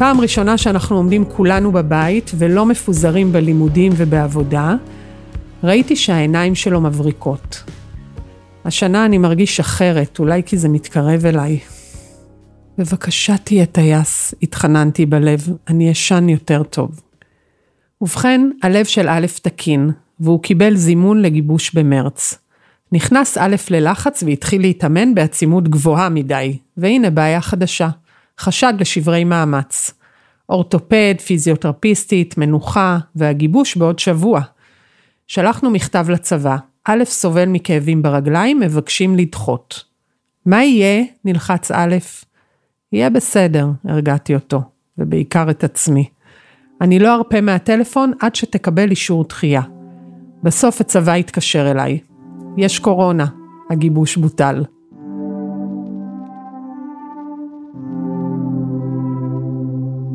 פעם 0.00 0.20
ראשונה 0.20 0.58
שאנחנו 0.58 0.96
עומדים 0.96 1.24
כולנו 1.24 1.72
בבית 1.72 2.30
ולא 2.38 2.66
מפוזרים 2.66 3.32
בלימודים 3.32 3.92
ובעבודה, 3.96 4.74
ראיתי 5.64 5.96
שהעיניים 5.96 6.54
שלו 6.54 6.80
מבריקות. 6.80 7.62
השנה 8.64 9.04
אני 9.04 9.18
מרגיש 9.18 9.60
אחרת, 9.60 10.18
אולי 10.18 10.42
כי 10.42 10.56
זה 10.56 10.68
מתקרב 10.68 11.26
אליי. 11.26 11.58
בבקשה 12.78 13.36
תהיה 13.36 13.66
טייס, 13.66 14.34
התחננתי 14.42 15.06
בלב, 15.06 15.48
אני 15.68 15.92
אשן 15.92 16.28
יותר 16.28 16.62
טוב. 16.62 17.00
ובכן, 18.00 18.50
הלב 18.62 18.84
של 18.84 19.08
א' 19.08 19.26
תקין, 19.42 19.90
והוא 20.20 20.42
קיבל 20.42 20.76
זימון 20.76 21.22
לגיבוש 21.22 21.74
במרץ. 21.74 22.38
נכנס 22.92 23.38
א' 23.38 23.56
ללחץ 23.70 24.22
והתחיל 24.26 24.60
להתאמן 24.60 25.14
בעצימות 25.14 25.68
גבוהה 25.68 26.08
מדי, 26.08 26.58
והנה 26.76 27.10
בעיה 27.10 27.40
חדשה, 27.40 27.88
חשד 28.40 28.74
לשברי 28.78 29.24
מאמץ. 29.24 29.90
אורתופד, 30.48 31.14
פיזיותרפיסטית, 31.26 32.38
מנוחה, 32.38 32.98
והגיבוש 33.16 33.76
בעוד 33.76 33.98
שבוע. 33.98 34.40
שלחנו 35.26 35.70
מכתב 35.70 36.06
לצבא, 36.10 36.56
א' 36.84 37.04
סובל 37.04 37.48
מכאבים 37.48 38.02
ברגליים, 38.02 38.60
מבקשים 38.60 39.16
לדחות. 39.16 39.84
מה 40.46 40.64
יהיה? 40.64 41.04
נלחץ 41.24 41.70
א', 41.70 41.96
יהיה 42.92 43.10
בסדר, 43.10 43.66
הרגעתי 43.84 44.34
אותו, 44.34 44.62
ובעיקר 44.98 45.50
את 45.50 45.64
עצמי. 45.64 46.08
אני 46.80 46.98
לא 46.98 47.14
ארפה 47.14 47.40
מהטלפון 47.40 48.12
עד 48.20 48.34
שתקבל 48.34 48.90
אישור 48.90 49.24
דחייה. 49.28 49.62
בסוף 50.42 50.80
הצבא 50.80 51.12
התקשר 51.12 51.70
אליי. 51.70 51.98
יש 52.56 52.78
קורונה, 52.78 53.26
הגיבוש 53.70 54.16
בוטל. 54.16 54.64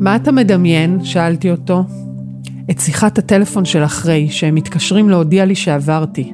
מה 0.00 0.16
אתה 0.16 0.32
מדמיין? 0.32 1.04
שאלתי 1.04 1.50
אותו. 1.50 1.84
את 2.70 2.80
שיחת 2.80 3.18
הטלפון 3.18 3.64
של 3.64 3.84
אחרי, 3.84 4.28
שהם 4.28 4.54
מתקשרים 4.54 5.08
להודיע 5.08 5.44
לי 5.44 5.54
שעברתי. 5.54 6.32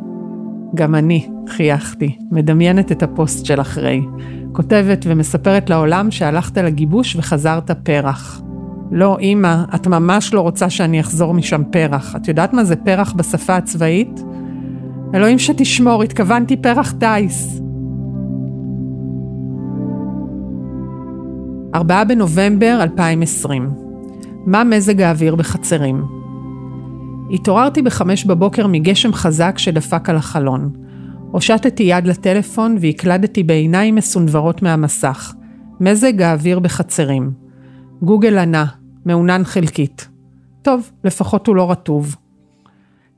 גם 0.75 0.95
אני, 0.95 1.29
חייכתי, 1.49 2.17
מדמיינת 2.31 2.93
את 2.93 3.03
הפוסט 3.03 3.47
של 3.47 3.61
אחרי. 3.61 4.03
כותבת 4.53 5.05
ומספרת 5.09 5.71
לעולם 5.71 6.11
שהלכת 6.11 6.59
לגיבוש 6.59 7.17
וחזרת 7.17 7.71
פרח. 7.71 8.43
לא, 8.91 9.17
אמא, 9.21 9.65
את 9.75 9.87
ממש 9.87 10.35
לא 10.35 10.41
רוצה 10.41 10.71
שאני 10.71 11.01
אחזור 11.01 11.35
משם 11.35 11.63
פרח. 11.71 12.17
את 12.17 12.29
יודעת 12.29 12.53
מה 12.53 12.65
זה 12.65 12.77
פרח 12.77 13.13
בשפה 13.13 13.57
הצבאית? 13.57 14.23
אלוהים 15.15 15.39
שתשמור, 15.39 16.03
התכוונתי 16.03 16.57
פרח 16.57 16.93
טיס. 16.93 17.61
4 21.75 22.05
בנובמבר 22.05 22.79
2020. 22.83 23.71
מה 24.47 24.65
מזג 24.65 25.01
האוויר 25.01 25.35
בחצרים? 25.37 26.05
התעוררתי 27.31 27.83
בחמש 27.83 28.25
בבוקר 28.25 28.67
מגשם 28.67 29.13
חזק 29.13 29.59
שדפק 29.59 30.09
על 30.09 30.17
החלון. 30.17 30.71
הושטתי 31.31 31.83
יד 31.83 32.07
לטלפון 32.07 32.77
והקלדתי 32.81 33.43
בעיניים 33.43 33.95
מסונברות 33.95 34.63
מהמסך. 34.63 35.35
מזג 35.81 36.23
האוויר 36.23 36.59
בחצרים. 36.59 37.31
גוגל 38.03 38.39
ענה, 38.39 38.67
מעונן 39.05 39.45
חלקית. 39.45 40.09
טוב, 40.63 40.91
לפחות 41.05 41.47
הוא 41.47 41.57
לא 41.57 41.71
רטוב. 41.71 42.17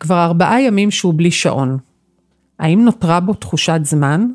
כבר 0.00 0.24
ארבעה 0.24 0.62
ימים 0.62 0.90
שהוא 0.90 1.14
בלי 1.16 1.30
שעון. 1.30 1.78
האם 2.58 2.84
נותרה 2.84 3.20
בו 3.20 3.34
תחושת 3.34 3.80
זמן? 3.82 4.26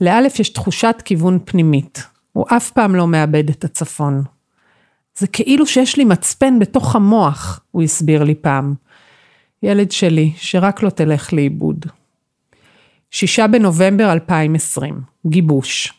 לאלף 0.00 0.40
יש 0.40 0.48
תחושת 0.48 1.02
כיוון 1.04 1.38
פנימית. 1.44 2.13
הוא 2.34 2.46
אף 2.48 2.70
פעם 2.70 2.94
לא 2.94 3.06
מאבד 3.06 3.48
את 3.50 3.64
הצפון. 3.64 4.22
זה 5.18 5.26
כאילו 5.26 5.66
שיש 5.66 5.96
לי 5.96 6.04
מצפן 6.04 6.58
בתוך 6.58 6.96
המוח, 6.96 7.60
הוא 7.70 7.82
הסביר 7.82 8.24
לי 8.24 8.34
פעם. 8.34 8.74
ילד 9.62 9.92
שלי, 9.92 10.32
שרק 10.36 10.82
לא 10.82 10.90
תלך 10.90 11.32
לאיבוד. 11.32 11.86
שישה 13.10 13.46
בנובמבר 13.46 14.12
2020, 14.12 15.00
גיבוש. 15.26 15.92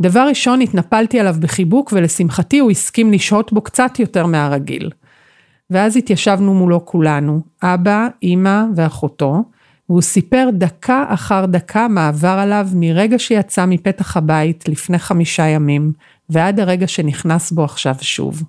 דבר 0.00 0.26
ראשון, 0.28 0.60
התנפלתי 0.60 1.20
עליו 1.20 1.34
בחיבוק 1.40 1.92
ולשמחתי 1.92 2.58
הוא 2.58 2.70
הסכים 2.70 3.12
לשהות 3.12 3.52
בו 3.52 3.60
קצת 3.60 3.98
יותר 3.98 4.26
מהרגיל. 4.26 4.90
ואז 5.70 5.96
התיישבנו 5.96 6.54
מולו 6.54 6.84
כולנו, 6.84 7.40
אבא, 7.62 8.08
אימא 8.22 8.62
ואחותו, 8.76 9.44
והוא 9.88 10.02
סיפר 10.02 10.48
דקה 10.52 11.04
אחר 11.08 11.46
דקה 11.46 11.88
מה 11.88 12.08
עבר 12.08 12.28
עליו 12.28 12.68
מרגע 12.74 13.18
שיצא 13.18 13.66
מפתח 13.66 14.16
הבית 14.16 14.68
לפני 14.68 14.98
חמישה 14.98 15.46
ימים, 15.46 15.92
ועד 16.30 16.60
הרגע 16.60 16.86
שנכנס 16.86 17.52
בו 17.52 17.64
עכשיו 17.64 17.94
שוב. 18.00 18.42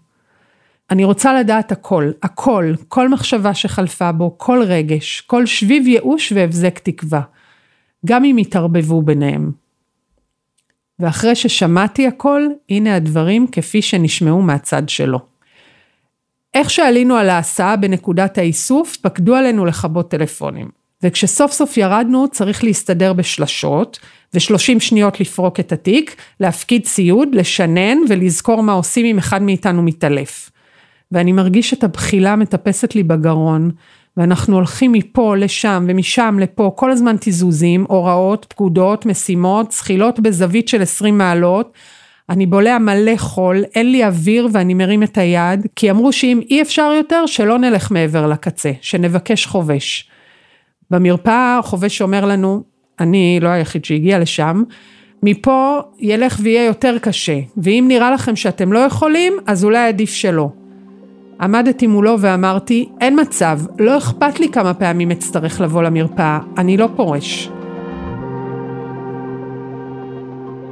אני 0.92 1.04
רוצה 1.04 1.40
לדעת 1.40 1.72
הכל, 1.72 2.12
הכל, 2.24 2.74
כל 2.88 3.10
מחשבה 3.10 3.54
שחלפה 3.54 4.12
בו, 4.12 4.36
כל 4.38 4.64
רגש, 4.68 5.22
כל 5.22 5.46
שביב 5.46 5.88
ייאוש 5.88 6.32
והבזק 6.36 6.80
תקווה, 6.80 7.22
גם 8.06 8.26
אם 8.26 8.38
יתערבבו 8.40 9.02
ביניהם. 9.02 9.52
ואחרי 11.00 11.36
ששמעתי 11.36 12.08
הכל, 12.08 12.42
הנה 12.70 12.96
הדברים 12.96 13.48
כפי 13.52 13.82
שנשמעו 13.82 14.42
מהצד 14.42 14.90
שלו. 14.90 15.20
איך 16.54 16.70
שעלינו 16.70 17.16
על 17.16 17.30
ההסעה 17.30 17.76
בנקודת 17.76 18.38
האיסוף, 18.38 18.98
פקדו 18.98 19.36
עלינו 19.36 19.66
לכבות 19.66 20.12
טלפונים. 20.12 20.77
וכשסוף 21.04 21.52
סוף 21.52 21.78
ירדנו 21.78 22.28
צריך 22.28 22.64
להסתדר 22.64 23.14
בשלשות, 23.14 24.00
ו-30 24.34 24.80
שניות 24.80 25.20
לפרוק 25.20 25.60
את 25.60 25.72
התיק, 25.72 26.16
להפקיד 26.40 26.84
ציוד, 26.84 27.36
לשנן 27.36 27.98
ולזכור 28.10 28.64
מה 28.64 28.74
עושים 28.74 29.06
אם 29.06 29.18
אחד 29.18 29.42
מאיתנו 29.42 29.84
מתעלף. 29.84 30.50
ואני 31.12 31.32
מרגיש 31.32 31.74
את 31.74 31.84
הבחילה 31.84 32.36
מטפסת 32.36 32.96
לי 32.96 33.04
בגרון, 33.04 33.72
ואנחנו 34.18 34.56
הולכים 34.56 34.92
מפה 34.92 35.36
לשם 35.36 35.86
ומשם 35.88 36.38
לפה, 36.42 36.72
כל 36.76 36.92
הזמן 36.92 37.18
תיזוזים, 37.18 37.86
הוראות, 37.88 38.46
פקודות, 38.50 39.06
משימות, 39.06 39.72
זחילות 39.72 40.20
בזווית 40.20 40.68
של 40.68 40.82
20 40.82 41.18
מעלות. 41.18 41.74
אני 42.30 42.46
בולע 42.46 42.78
מלא 42.78 43.18
חול, 43.18 43.64
אין 43.76 43.92
לי 43.92 44.06
אוויר 44.06 44.48
ואני 44.52 44.74
מרים 44.74 45.04
את 45.04 45.18
היד, 45.18 45.68
כי 45.76 45.92
אמרו 45.92 46.14
שאם 46.14 46.40
אי 46.50 46.62
אפשר 46.62 46.94
יותר, 46.98 47.26
שלא 47.26 47.58
נלך 47.58 47.92
מעבר 47.92 48.28
לקצה, 48.28 48.72
שנבקש 48.82 49.46
חובש. 49.46 50.10
במרפאה 50.92 51.60
חובש 51.64 52.02
אומר 52.02 52.26
לנו, 52.26 52.64
אני 53.00 53.40
לא 53.42 53.50
היחיד 53.50 53.86
שהגיע 53.86 54.20
לשם, 54.20 54.64
מפה 55.24 55.80
ילך 56.00 56.40
ויהיה 56.44 56.66
יותר 56.66 56.98
קשה, 57.02 57.40
ואם 57.58 57.86
נראה 57.88 58.12
לכם 58.12 58.36
שאתם 58.36 58.74
לא 58.74 58.80
יכולים, 58.80 59.34
אז 59.46 59.64
אולי 59.64 59.88
עדיף 59.88 60.10
שלא. 60.10 60.50
עמדתי 61.42 61.88
מולו 61.88 62.16
ואמרתי, 62.20 62.90
אין 63.02 63.20
מצב, 63.22 63.60
לא 63.80 63.98
אכפת 63.98 64.40
לי 64.40 64.50
כמה 64.50 64.74
פעמים 64.74 65.12
אצטרך 65.12 65.62
לבוא 65.62 65.84
למרפאה, 65.84 66.40
אני 66.58 66.78
לא 66.78 66.90
פורש. 66.96 67.50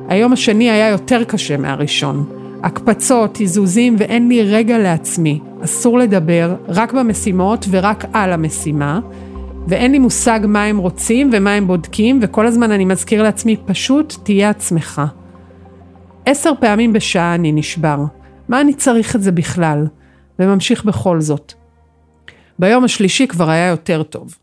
היום 0.10 0.34
השני 0.34 0.70
היה 0.70 0.90
יותר 0.90 1.24
קשה 1.24 1.58
מהראשון. 1.58 2.26
הקפצות, 2.64 3.34
תיזוזים 3.34 3.96
ואין 3.98 4.28
לי 4.30 4.44
רגע 4.44 4.78
לעצמי. 4.78 5.40
אסור 5.64 5.98
לדבר, 5.98 6.56
רק 6.68 6.94
במשימות 6.94 7.66
ורק 7.70 8.06
על 8.14 8.34
המשימה. 8.34 9.00
ואין 9.68 9.92
לי 9.92 10.00
מושג 10.00 10.40
מה 10.48 10.64
הם 10.64 10.78
רוצים 10.78 11.30
ומה 11.34 11.54
הם 11.54 11.68
בודקים, 11.68 12.20
וכל 12.22 12.48
הזמן 12.48 12.72
אני 12.72 12.86
מזכיר 12.86 13.24
לעצמי, 13.24 13.58
פשוט 13.66 14.14
תהיה 14.24 14.50
עצמך. 14.50 15.02
עשר 16.26 16.52
פעמים 16.60 16.94
בשעה 16.94 17.36
אני 17.36 17.52
נשבר. 17.52 17.98
מה 18.50 18.62
אני 18.62 18.74
צריך 18.74 19.16
את 19.16 19.22
זה 19.22 19.32
בכלל? 19.32 19.88
וממשיך 20.40 20.86
בכל 20.86 21.22
זאת. 21.22 21.54
ביום 22.60 22.84
השלישי 22.84 23.28
כבר 23.28 23.50
היה 23.50 23.68
יותר 23.68 24.04
טוב. 24.04 24.36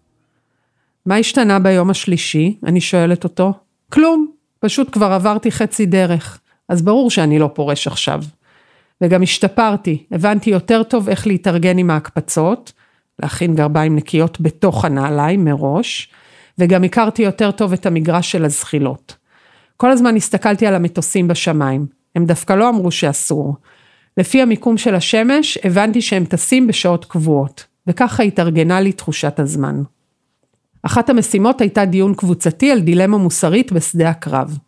מה 1.06 1.16
השתנה 1.16 1.58
ביום 1.58 1.90
השלישי? 1.90 2.58
אני 2.66 2.80
שואלת 2.80 3.24
אותו. 3.24 3.52
כלום, 3.92 4.30
פשוט 4.60 4.92
כבר 4.92 5.12
עברתי 5.12 5.50
חצי 5.50 5.86
דרך, 5.86 6.40
אז 6.68 6.82
ברור 6.82 7.10
שאני 7.10 7.38
לא 7.38 7.50
פורש 7.54 7.86
עכשיו. 7.86 8.22
וגם 9.00 9.22
השתפרתי, 9.22 10.04
הבנתי 10.12 10.50
יותר 10.50 10.82
טוב 10.82 11.08
איך 11.08 11.26
להתארגן 11.26 11.78
עם 11.78 11.90
ההקפצות, 11.90 12.72
להכין 13.22 13.54
גרביים 13.54 13.96
נקיות 13.96 14.40
בתוך 14.40 14.84
הנעליים 14.84 15.44
מראש, 15.44 16.08
וגם 16.58 16.84
הכרתי 16.84 17.22
יותר 17.22 17.50
טוב 17.50 17.72
את 17.72 17.86
המגרש 17.86 18.32
של 18.32 18.44
הזחילות. 18.44 19.16
כל 19.76 19.90
הזמן 19.90 20.16
הסתכלתי 20.16 20.66
על 20.66 20.74
המטוסים 20.74 21.28
בשמיים, 21.28 21.86
הם 22.16 22.26
דווקא 22.26 22.52
לא 22.52 22.68
אמרו 22.68 22.90
שאסור. 22.90 23.56
לפי 24.16 24.42
המיקום 24.42 24.78
של 24.78 24.94
השמש, 24.94 25.58
הבנתי 25.64 26.02
שהם 26.02 26.24
טסים 26.24 26.66
בשעות 26.66 27.04
קבועות, 27.04 27.66
וככה 27.86 28.22
התארגנה 28.22 28.80
לי 28.80 28.92
תחושת 28.92 29.38
הזמן. 29.38 29.82
אחת 30.82 31.10
המשימות 31.10 31.60
הייתה 31.60 31.84
דיון 31.84 32.14
קבוצתי 32.14 32.70
על 32.70 32.80
דילמה 32.80 33.18
מוסרית 33.18 33.72
בשדה 33.72 34.08
הקרב. 34.10 34.58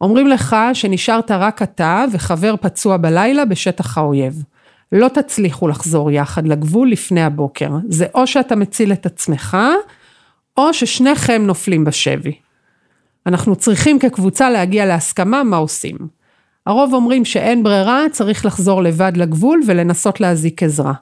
אומרים 0.00 0.28
לך 0.28 0.56
שנשארת 0.72 1.30
רק 1.30 1.62
אתה 1.62 2.04
וחבר 2.12 2.54
פצוע 2.60 2.96
בלילה 2.96 3.44
בשטח 3.44 3.98
האויב. 3.98 4.42
לא 4.92 5.08
תצליחו 5.08 5.68
לחזור 5.68 6.10
יחד 6.10 6.46
לגבול 6.46 6.90
לפני 6.90 7.22
הבוקר. 7.22 7.70
זה 7.88 8.06
או 8.14 8.26
שאתה 8.26 8.56
מציל 8.56 8.92
את 8.92 9.06
עצמך, 9.06 9.56
או 10.56 10.74
ששניכם 10.74 11.42
נופלים 11.46 11.84
בשבי. 11.84 12.38
אנחנו 13.26 13.56
צריכים 13.56 13.98
כקבוצה 13.98 14.50
להגיע 14.50 14.86
להסכמה 14.86 15.42
מה 15.44 15.56
עושים. 15.56 15.96
הרוב 16.66 16.94
אומרים 16.94 17.24
שאין 17.24 17.62
ברירה, 17.62 18.04
צריך 18.12 18.46
לחזור 18.46 18.82
לבד 18.82 19.12
לגבול 19.16 19.60
ולנסות 19.66 20.20
להזיק 20.20 20.62
עזרה. 20.62 20.92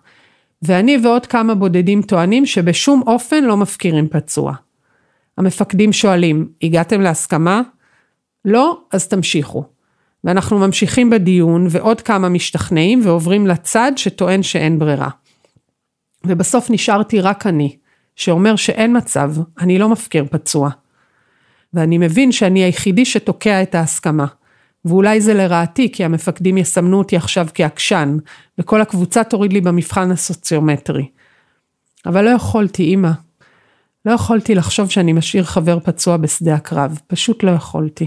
ואני 0.62 0.98
ועוד 1.02 1.26
כמה 1.26 1.54
בודדים 1.54 2.02
טוענים 2.02 2.46
שבשום 2.46 3.02
אופן 3.06 3.44
לא 3.44 3.56
מפקירים 3.56 4.08
פצוע. 4.08 4.54
המפקדים 5.38 5.92
שואלים, 5.92 6.48
הגעתם 6.62 7.00
להסכמה? 7.00 7.62
לא? 8.44 8.80
אז 8.92 9.08
תמשיכו. 9.08 9.75
ואנחנו 10.24 10.58
ממשיכים 10.58 11.10
בדיון 11.10 11.66
ועוד 11.70 12.00
כמה 12.00 12.28
משתכנעים 12.28 13.00
ועוברים 13.04 13.46
לצד 13.46 13.92
שטוען 13.96 14.42
שאין 14.42 14.78
ברירה. 14.78 15.08
ובסוף 16.26 16.70
נשארתי 16.70 17.20
רק 17.20 17.46
אני, 17.46 17.76
שאומר 18.16 18.56
שאין 18.56 18.96
מצב, 18.96 19.32
אני 19.60 19.78
לא 19.78 19.88
מפקיר 19.88 20.24
פצוע. 20.30 20.70
ואני 21.74 21.98
מבין 21.98 22.32
שאני 22.32 22.64
היחידי 22.64 23.04
שתוקע 23.04 23.62
את 23.62 23.74
ההסכמה. 23.74 24.26
ואולי 24.84 25.20
זה 25.20 25.34
לרעתי, 25.34 25.92
כי 25.92 26.04
המפקדים 26.04 26.58
יסמנו 26.58 26.98
אותי 26.98 27.16
עכשיו 27.16 27.46
כעקשן, 27.54 28.16
וכל 28.58 28.80
הקבוצה 28.80 29.24
תוריד 29.24 29.52
לי 29.52 29.60
במבחן 29.60 30.10
הסוציומטרי. 30.10 31.08
אבל 32.06 32.24
לא 32.24 32.30
יכולתי, 32.30 32.94
אמא. 32.94 33.10
לא 34.04 34.12
יכולתי 34.12 34.54
לחשוב 34.54 34.90
שאני 34.90 35.12
משאיר 35.12 35.44
חבר 35.44 35.78
פצוע 35.80 36.16
בשדה 36.16 36.54
הקרב, 36.54 36.98
פשוט 37.06 37.42
לא 37.42 37.50
יכולתי. 37.50 38.06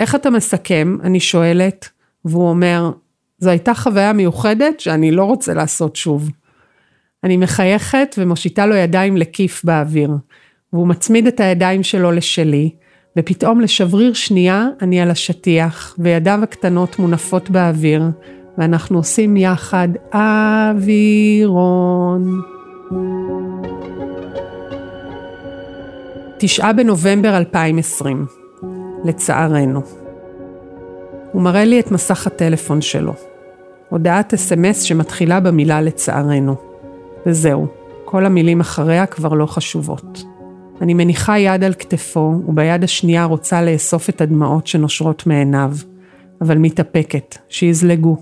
איך 0.00 0.14
אתה 0.14 0.30
מסכם? 0.30 0.96
אני 1.02 1.20
שואלת, 1.20 1.88
והוא 2.24 2.48
אומר, 2.48 2.90
זו 3.38 3.50
הייתה 3.50 3.74
חוויה 3.74 4.12
מיוחדת 4.12 4.80
שאני 4.80 5.10
לא 5.10 5.24
רוצה 5.24 5.54
לעשות 5.54 5.96
שוב. 5.96 6.30
אני 7.24 7.36
מחייכת 7.36 8.14
ומושיטה 8.18 8.66
לו 8.66 8.74
ידיים 8.74 9.16
לכיף 9.16 9.64
באוויר, 9.64 10.10
והוא 10.72 10.88
מצמיד 10.88 11.26
את 11.26 11.40
הידיים 11.40 11.82
שלו 11.82 12.12
לשלי, 12.12 12.70
ופתאום 13.18 13.60
לשבריר 13.60 14.12
שנייה 14.12 14.66
אני 14.82 15.00
על 15.00 15.10
השטיח, 15.10 15.96
וידיו 15.98 16.40
הקטנות 16.42 16.98
מונפות 16.98 17.50
באוויר, 17.50 18.02
ואנחנו 18.58 18.98
עושים 18.98 19.36
יחד 19.36 19.88
אווירון. 20.74 21.60
תשעה 26.38 26.72
בנובמבר 26.72 27.36
2020, 27.36 28.26
לצערנו. 29.04 29.82
הוא 31.32 31.42
מראה 31.42 31.64
לי 31.64 31.80
את 31.80 31.90
מסך 31.90 32.26
הטלפון 32.26 32.80
שלו. 32.80 33.12
הודעת 33.88 34.34
אס.אם.אס 34.34 34.82
שמתחילה 34.82 35.40
במילה 35.40 35.80
לצערנו. 35.80 36.54
וזהו, 37.26 37.66
כל 38.04 38.26
המילים 38.26 38.60
אחריה 38.60 39.06
כבר 39.06 39.28
לא 39.28 39.46
חשובות. 39.46 40.24
אני 40.80 40.94
מניחה 40.94 41.38
יד 41.38 41.64
על 41.64 41.74
כתפו, 41.74 42.42
וביד 42.48 42.84
השנייה 42.84 43.24
רוצה 43.24 43.62
לאסוף 43.62 44.08
את 44.08 44.20
הדמעות 44.20 44.66
שנושרות 44.66 45.26
מעיניו, 45.26 45.72
אבל 46.40 46.58
מתאפקת, 46.58 47.38
שיזלגו. 47.48 48.16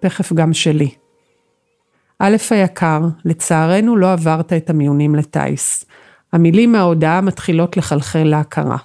תכף 0.00 0.32
גם 0.32 0.52
שלי. 0.52 0.90
א' 2.18 2.36
היקר, 2.50 3.00
לצערנו 3.24 3.96
לא 3.96 4.12
עברת 4.12 4.52
את 4.52 4.70
המיונים 4.70 5.14
לטיס. 5.14 5.84
המילים 6.32 6.72
מההודעה 6.72 7.20
מתחילות 7.20 7.76
לחלחל 7.76 8.24
להכרה. 8.24 8.76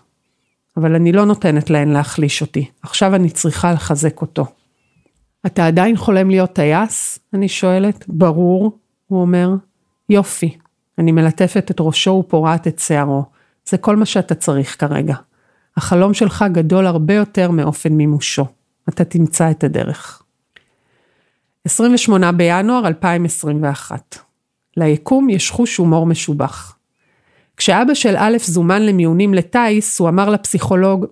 אבל 0.77 0.95
אני 0.95 1.11
לא 1.11 1.25
נותנת 1.25 1.69
להן 1.69 1.89
להחליש 1.89 2.41
אותי, 2.41 2.69
עכשיו 2.83 3.15
אני 3.15 3.29
צריכה 3.29 3.71
לחזק 3.73 4.21
אותו. 4.21 4.45
אתה 5.45 5.67
עדיין 5.67 5.97
חולם 5.97 6.29
להיות 6.29 6.53
טייס? 6.53 7.19
אני 7.33 7.49
שואלת. 7.49 8.05
ברור, 8.07 8.77
הוא 9.07 9.21
אומר. 9.21 9.49
יופי. 10.09 10.57
אני 10.97 11.11
מלטפת 11.11 11.71
את 11.71 11.75
ראשו 11.79 12.11
ופורעת 12.11 12.67
את 12.67 12.79
שערו. 12.79 13.23
זה 13.69 13.77
כל 13.77 13.95
מה 13.95 14.05
שאתה 14.05 14.35
צריך 14.35 14.79
כרגע. 14.79 15.15
החלום 15.77 16.13
שלך 16.13 16.45
גדול 16.51 16.85
הרבה 16.85 17.13
יותר 17.13 17.51
מאופן 17.51 17.93
מימושו. 17.93 18.45
אתה 18.89 19.03
תמצא 19.03 19.51
את 19.51 19.63
הדרך. 19.63 20.21
28 21.65 22.31
בינואר 22.31 22.87
2021. 22.87 24.17
ליקום 24.77 25.29
יש 25.29 25.51
חוש 25.51 25.77
הומור 25.77 26.05
משובח. 26.05 26.76
כשאבא 27.57 27.93
של 27.93 28.15
א' 28.17 28.37
זומן 28.41 28.81
למיונים 28.81 29.33
לטיס, 29.33 29.99
הוא 29.99 30.09
אמר 30.09 30.29
לפסיכולוג, 30.29 31.05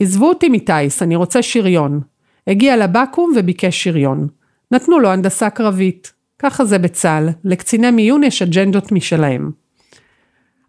עזבו 0.00 0.28
אותי 0.28 0.48
מטיס, 0.48 1.02
אני 1.02 1.16
רוצה 1.16 1.42
שריון. 1.42 2.00
הגיע 2.46 2.76
לבקו"ם 2.76 3.32
וביקש 3.36 3.84
שריון. 3.84 4.28
נתנו 4.70 5.00
לו 5.00 5.08
הנדסה 5.08 5.50
קרבית. 5.50 6.12
ככה 6.38 6.64
זה 6.64 6.78
בצה"ל, 6.78 7.28
לקציני 7.44 7.90
מיון 7.90 8.24
יש 8.24 8.42
אג'נדות 8.42 8.92
משלהם. 8.92 9.50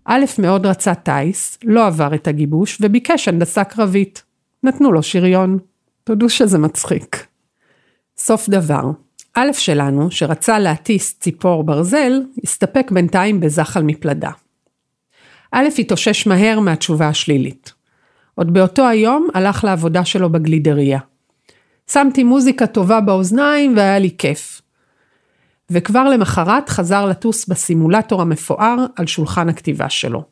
א' 0.06 0.26
מאוד 0.40 0.66
רצה 0.66 0.96
טיס, 0.96 1.58
לא 1.64 1.88
עבר 1.88 2.16
את 2.16 2.28
הגיבוש 2.28 2.78
וביקש 2.82 3.28
הנדסה 3.28 3.64
קרבית. 3.64 4.24
נתנו 4.64 4.92
לו 4.92 5.04
שריון. 5.04 5.58
תודו 6.04 6.30
שזה 6.30 6.58
מצחיק. 6.58 7.28
סוף 8.18 8.50
דבר. 8.50 8.92
א' 9.34 9.50
שלנו, 9.54 10.12
שרצה 10.12 10.60
להטיס 10.60 11.20
ציפור 11.20 11.64
ברזל, 11.64 12.22
הסתפק 12.44 12.92
בינתיים 12.92 13.40
בזחל 13.40 13.84
מפלדה. 13.84 14.32
א' 15.56 15.68
התאושש 15.80 16.28
מהר 16.28 16.60
מהתשובה 16.60 17.08
השלילית. 17.08 17.74
עוד 18.36 18.54
באותו 18.54 18.88
היום 18.88 19.28
הלך 19.34 19.64
לעבודה 19.64 20.06
שלו 20.06 20.30
בגלידריה. 20.32 21.00
שמתי 21.92 22.24
מוזיקה 22.24 22.68
טובה 22.68 23.02
באוזניים 23.02 23.78
והיה 23.78 24.00
לי 24.00 24.10
כיף. 24.18 24.62
וכבר 25.70 26.04
למחרת 26.04 26.70
חזר 26.70 27.06
לטוס 27.06 27.48
בסימולטור 27.48 28.22
המפואר 28.22 28.76
על 28.96 29.08
שולחן 29.08 29.50
הכתיבה 29.50 29.90
שלו. 29.90 30.24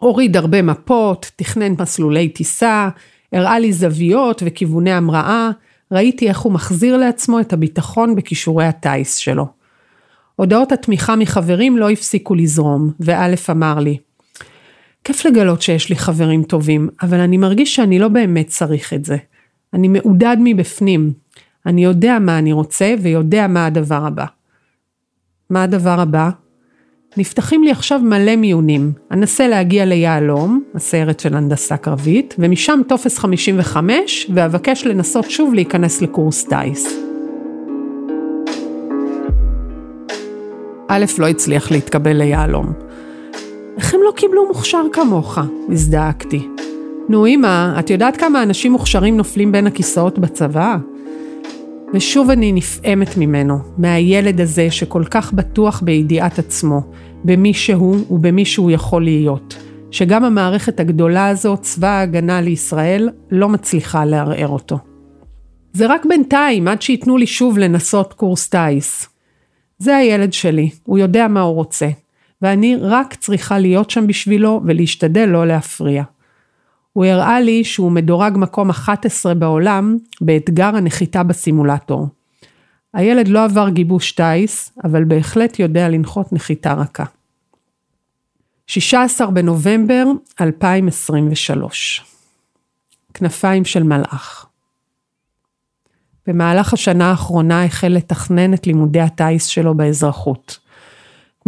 הוריד 0.00 0.36
הרבה 0.36 0.62
מפות, 0.62 1.30
תכנן 1.36 1.74
מסלולי 1.80 2.28
טיסה, 2.28 2.88
הראה 3.32 3.58
לי 3.58 3.72
זוויות 3.72 4.42
וכיווני 4.46 4.92
המראה, 4.92 5.50
ראיתי 5.92 6.28
איך 6.28 6.38
הוא 6.38 6.52
מחזיר 6.52 6.96
לעצמו 6.96 7.40
את 7.40 7.52
הביטחון 7.52 8.14
בכישורי 8.14 8.66
הטיס 8.66 9.16
שלו. 9.16 9.46
הודעות 10.36 10.72
התמיכה 10.72 11.16
מחברים 11.16 11.76
לא 11.76 11.90
הפסיקו 11.90 12.34
לזרום, 12.34 12.92
וא' 13.00 13.26
אמר 13.50 13.78
לי, 13.78 13.98
כיף 15.04 15.24
לגלות 15.26 15.62
שיש 15.62 15.90
לי 15.90 15.96
חברים 15.96 16.42
טובים, 16.42 16.88
אבל 17.02 17.20
אני 17.20 17.36
מרגיש 17.36 17.74
שאני 17.74 17.98
לא 17.98 18.08
באמת 18.08 18.46
צריך 18.46 18.94
את 18.94 19.04
זה. 19.04 19.16
אני 19.74 19.88
מעודד 19.88 20.36
מבפנים. 20.40 21.12
אני 21.66 21.84
יודע 21.84 22.18
מה 22.18 22.38
אני 22.38 22.52
רוצה 22.52 22.94
ויודע 23.02 23.46
מה 23.46 23.66
הדבר 23.66 24.06
הבא. 24.06 24.24
מה 25.50 25.62
הדבר 25.62 26.00
הבא? 26.00 26.30
נפתחים 27.16 27.64
לי 27.64 27.70
עכשיו 27.70 28.00
מלא 28.00 28.36
מיונים. 28.36 28.92
אנסה 29.10 29.48
להגיע 29.48 29.84
ליהלום, 29.84 30.62
הסיירת 30.74 31.20
של 31.20 31.34
הנדסה 31.34 31.76
קרבית, 31.76 32.34
ומשם 32.38 32.80
טופס 32.88 33.18
55, 33.18 34.30
ואבקש 34.34 34.86
לנסות 34.86 35.30
שוב 35.30 35.54
להיכנס 35.54 36.02
לקורס 36.02 36.44
טיס. 36.44 37.08
א' 40.88 41.04
לא 41.18 41.28
הצליח 41.28 41.70
להתקבל 41.70 42.16
ליהלום. 42.16 42.87
איך 43.78 43.94
הם 43.94 44.00
לא 44.06 44.12
קיבלו 44.16 44.48
מוכשר 44.48 44.82
כמוך? 44.92 45.38
הזדעקתי. 45.68 46.48
נו 47.08 47.26
אמא, 47.26 47.78
את 47.78 47.90
יודעת 47.90 48.16
כמה 48.16 48.42
אנשים 48.42 48.72
מוכשרים 48.72 49.16
נופלים 49.16 49.52
בין 49.52 49.66
הכיסאות 49.66 50.18
בצבא? 50.18 50.76
ושוב 51.94 52.30
אני 52.30 52.52
נפעמת 52.52 53.16
ממנו, 53.16 53.58
מהילד 53.78 54.40
הזה 54.40 54.70
שכל 54.70 55.04
כך 55.10 55.32
בטוח 55.32 55.80
בידיעת 55.80 56.38
עצמו, 56.38 56.80
במי 57.24 57.54
שהוא 57.54 57.96
ובמי 58.10 58.44
שהוא 58.44 58.70
יכול 58.70 59.04
להיות, 59.04 59.56
שגם 59.90 60.24
המערכת 60.24 60.80
הגדולה 60.80 61.28
הזו, 61.28 61.56
צבא 61.56 61.88
ההגנה 61.88 62.40
לישראל, 62.40 63.08
לא 63.30 63.48
מצליחה 63.48 64.04
לערער 64.04 64.48
אותו. 64.48 64.78
זה 65.72 65.86
רק 65.86 66.06
בינתיים, 66.06 66.68
עד 66.68 66.82
שייתנו 66.82 67.16
לי 67.16 67.26
שוב 67.26 67.58
לנסות 67.58 68.12
קורס 68.12 68.48
טיס. 68.48 69.08
זה 69.78 69.96
הילד 69.96 70.32
שלי, 70.32 70.70
הוא 70.84 70.98
יודע 70.98 71.28
מה 71.28 71.40
הוא 71.40 71.54
רוצה, 71.54 71.88
ואני 72.42 72.76
רק 72.80 73.14
צריכה 73.14 73.58
להיות 73.58 73.90
שם 73.90 74.06
בשבילו 74.06 74.60
ולהשתדל 74.64 75.26
לא 75.26 75.46
להפריע. 75.46 76.02
הוא 76.92 77.04
הראה 77.04 77.40
לי 77.40 77.64
שהוא 77.64 77.92
מדורג 77.92 78.32
מקום 78.36 78.70
11 78.70 79.34
בעולם 79.34 79.96
באתגר 80.20 80.76
הנחיתה 80.76 81.22
בסימולטור. 81.22 82.08
הילד 82.94 83.28
לא 83.28 83.44
עבר 83.44 83.68
גיבוש 83.68 84.12
טיס, 84.12 84.72
אבל 84.84 85.04
בהחלט 85.04 85.58
יודע 85.58 85.88
לנחות 85.88 86.32
נחיתה 86.32 86.72
רכה. 86.72 87.04
16 88.66 89.30
בנובמבר 89.30 90.04
2023 90.40 92.04
כנפיים 93.14 93.64
של 93.64 93.82
מלאך 93.82 94.46
במהלך 96.26 96.72
השנה 96.72 97.10
האחרונה 97.10 97.64
החל 97.64 97.88
לתכנן 97.88 98.54
את 98.54 98.66
לימודי 98.66 99.00
הטיס 99.00 99.46
שלו 99.46 99.74
באזרחות. 99.76 100.58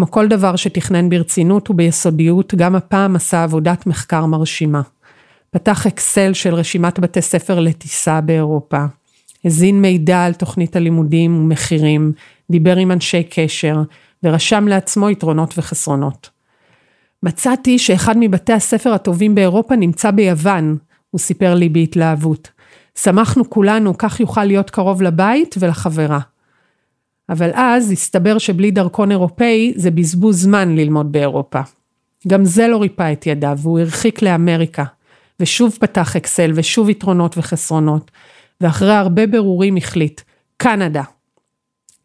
כמו 0.00 0.10
כל 0.10 0.28
דבר 0.28 0.56
שתכנן 0.56 1.08
ברצינות 1.08 1.70
וביסודיות, 1.70 2.54
גם 2.54 2.76
הפעם 2.76 3.16
עשה 3.16 3.42
עבודת 3.42 3.86
מחקר 3.86 4.26
מרשימה. 4.26 4.82
פתח 5.50 5.86
אקסל 5.86 6.32
של 6.32 6.54
רשימת 6.54 6.98
בתי 6.98 7.22
ספר 7.22 7.60
לטיסה 7.60 8.20
באירופה, 8.20 8.84
הזין 9.44 9.80
מידע 9.80 10.24
על 10.24 10.32
תוכנית 10.32 10.76
הלימודים 10.76 11.36
ומחירים, 11.36 12.12
דיבר 12.50 12.76
עם 12.76 12.90
אנשי 12.90 13.22
קשר, 13.30 13.82
ורשם 14.22 14.68
לעצמו 14.68 15.10
יתרונות 15.10 15.54
וחסרונות. 15.58 16.30
מצאתי 17.22 17.78
שאחד 17.78 18.14
מבתי 18.18 18.52
הספר 18.52 18.92
הטובים 18.92 19.34
באירופה 19.34 19.76
נמצא 19.76 20.10
ביוון, 20.10 20.76
הוא 21.10 21.18
סיפר 21.18 21.54
לי 21.54 21.68
בהתלהבות. 21.68 22.50
שמחנו 22.98 23.50
כולנו, 23.50 23.98
כך 23.98 24.20
יוכל 24.20 24.44
להיות 24.44 24.70
קרוב 24.70 25.02
לבית 25.02 25.54
ולחברה. 25.58 26.20
אבל 27.30 27.50
אז 27.54 27.90
הסתבר 27.90 28.38
שבלי 28.38 28.70
דרכון 28.70 29.10
אירופאי 29.10 29.72
זה 29.76 29.90
בזבוז 29.90 30.42
זמן 30.42 30.76
ללמוד 30.76 31.12
באירופה. 31.12 31.60
גם 32.28 32.44
זה 32.44 32.68
לא 32.68 32.76
ריפא 32.76 33.12
את 33.12 33.26
ידיו, 33.26 33.58
והוא 33.62 33.78
הרחיק 33.78 34.22
לאמריקה. 34.22 34.84
ושוב 35.40 35.76
פתח 35.80 36.16
אקסל, 36.16 36.52
ושוב 36.54 36.88
יתרונות 36.88 37.38
וחסרונות. 37.38 38.10
ואחרי 38.60 38.92
הרבה 38.92 39.26
ברורים 39.26 39.76
החליט, 39.76 40.20
קנדה. 40.56 41.02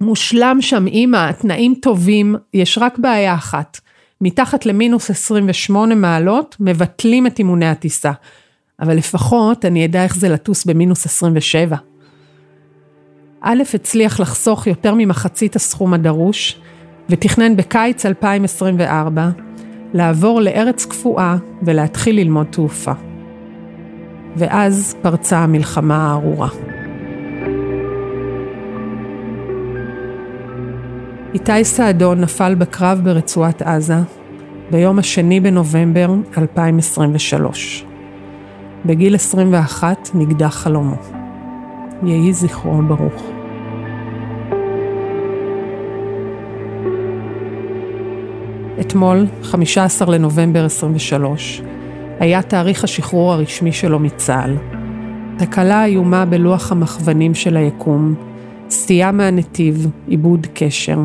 מושלם 0.01 0.57
שם 0.61 0.87
אימא, 0.87 1.29
התנאים 1.29 1.75
טובים, 1.81 2.35
יש 2.53 2.77
רק 2.77 2.99
בעיה 2.99 3.35
אחת. 3.35 3.79
מתחת 4.21 4.65
למינוס 4.65 5.09
28 5.09 5.95
מעלות, 5.95 6.55
מבטלים 6.59 7.27
את 7.27 7.39
אימוני 7.39 7.65
הטיסה. 7.65 8.11
אבל 8.79 8.95
לפחות 8.97 9.65
אני 9.65 9.85
אדע 9.85 10.03
איך 10.03 10.15
זה 10.15 10.29
לטוס 10.29 10.65
במינוס 10.65 11.05
27. 11.05 11.77
א' 13.47 13.63
הצליח 13.73 14.19
לחסוך 14.19 14.67
יותר 14.67 14.93
ממחצית 14.97 15.55
הסכום 15.55 15.93
הדרוש, 15.93 16.59
ותכנן 17.09 17.55
בקיץ 17.55 18.05
2024 18.05 19.29
לעבור 19.93 20.41
לארץ 20.41 20.85
קפואה 20.85 21.35
ולהתחיל 21.63 22.15
ללמוד 22.15 22.47
תעופה. 22.49 22.91
ואז 24.35 24.95
פרצה 25.01 25.37
המלחמה 25.37 26.07
הארורה. 26.07 26.49
איתי 31.33 31.63
סעדון 31.63 32.21
נפל 32.21 32.55
בקרב 32.55 33.01
ברצועת 33.03 33.61
עזה 33.61 33.97
ביום 34.71 34.99
השני 34.99 35.39
בנובמבר 35.39 36.13
2023. 36.37 37.85
בגיל 38.85 39.15
21 39.15 40.09
נגדע 40.13 40.49
חלומו. 40.49 40.95
יהי 42.03 42.33
זכרו 42.33 42.81
ברוך. 42.81 43.34
אתמול, 48.95 49.25
15 49.43 50.15
לנובמבר 50.15 50.65
23, 50.65 51.61
היה 52.19 52.41
תאריך 52.41 52.83
השחרור 52.83 53.33
הרשמי 53.33 53.71
שלו 53.71 53.99
מצה"ל. 53.99 54.55
תקלה 55.37 55.85
איומה 55.85 56.25
בלוח 56.25 56.71
המכוונים 56.71 57.35
של 57.35 57.57
היקום, 57.57 58.15
סטייה 58.69 59.11
מהנתיב, 59.11 59.87
איבוד 60.07 60.47
קשר. 60.53 60.99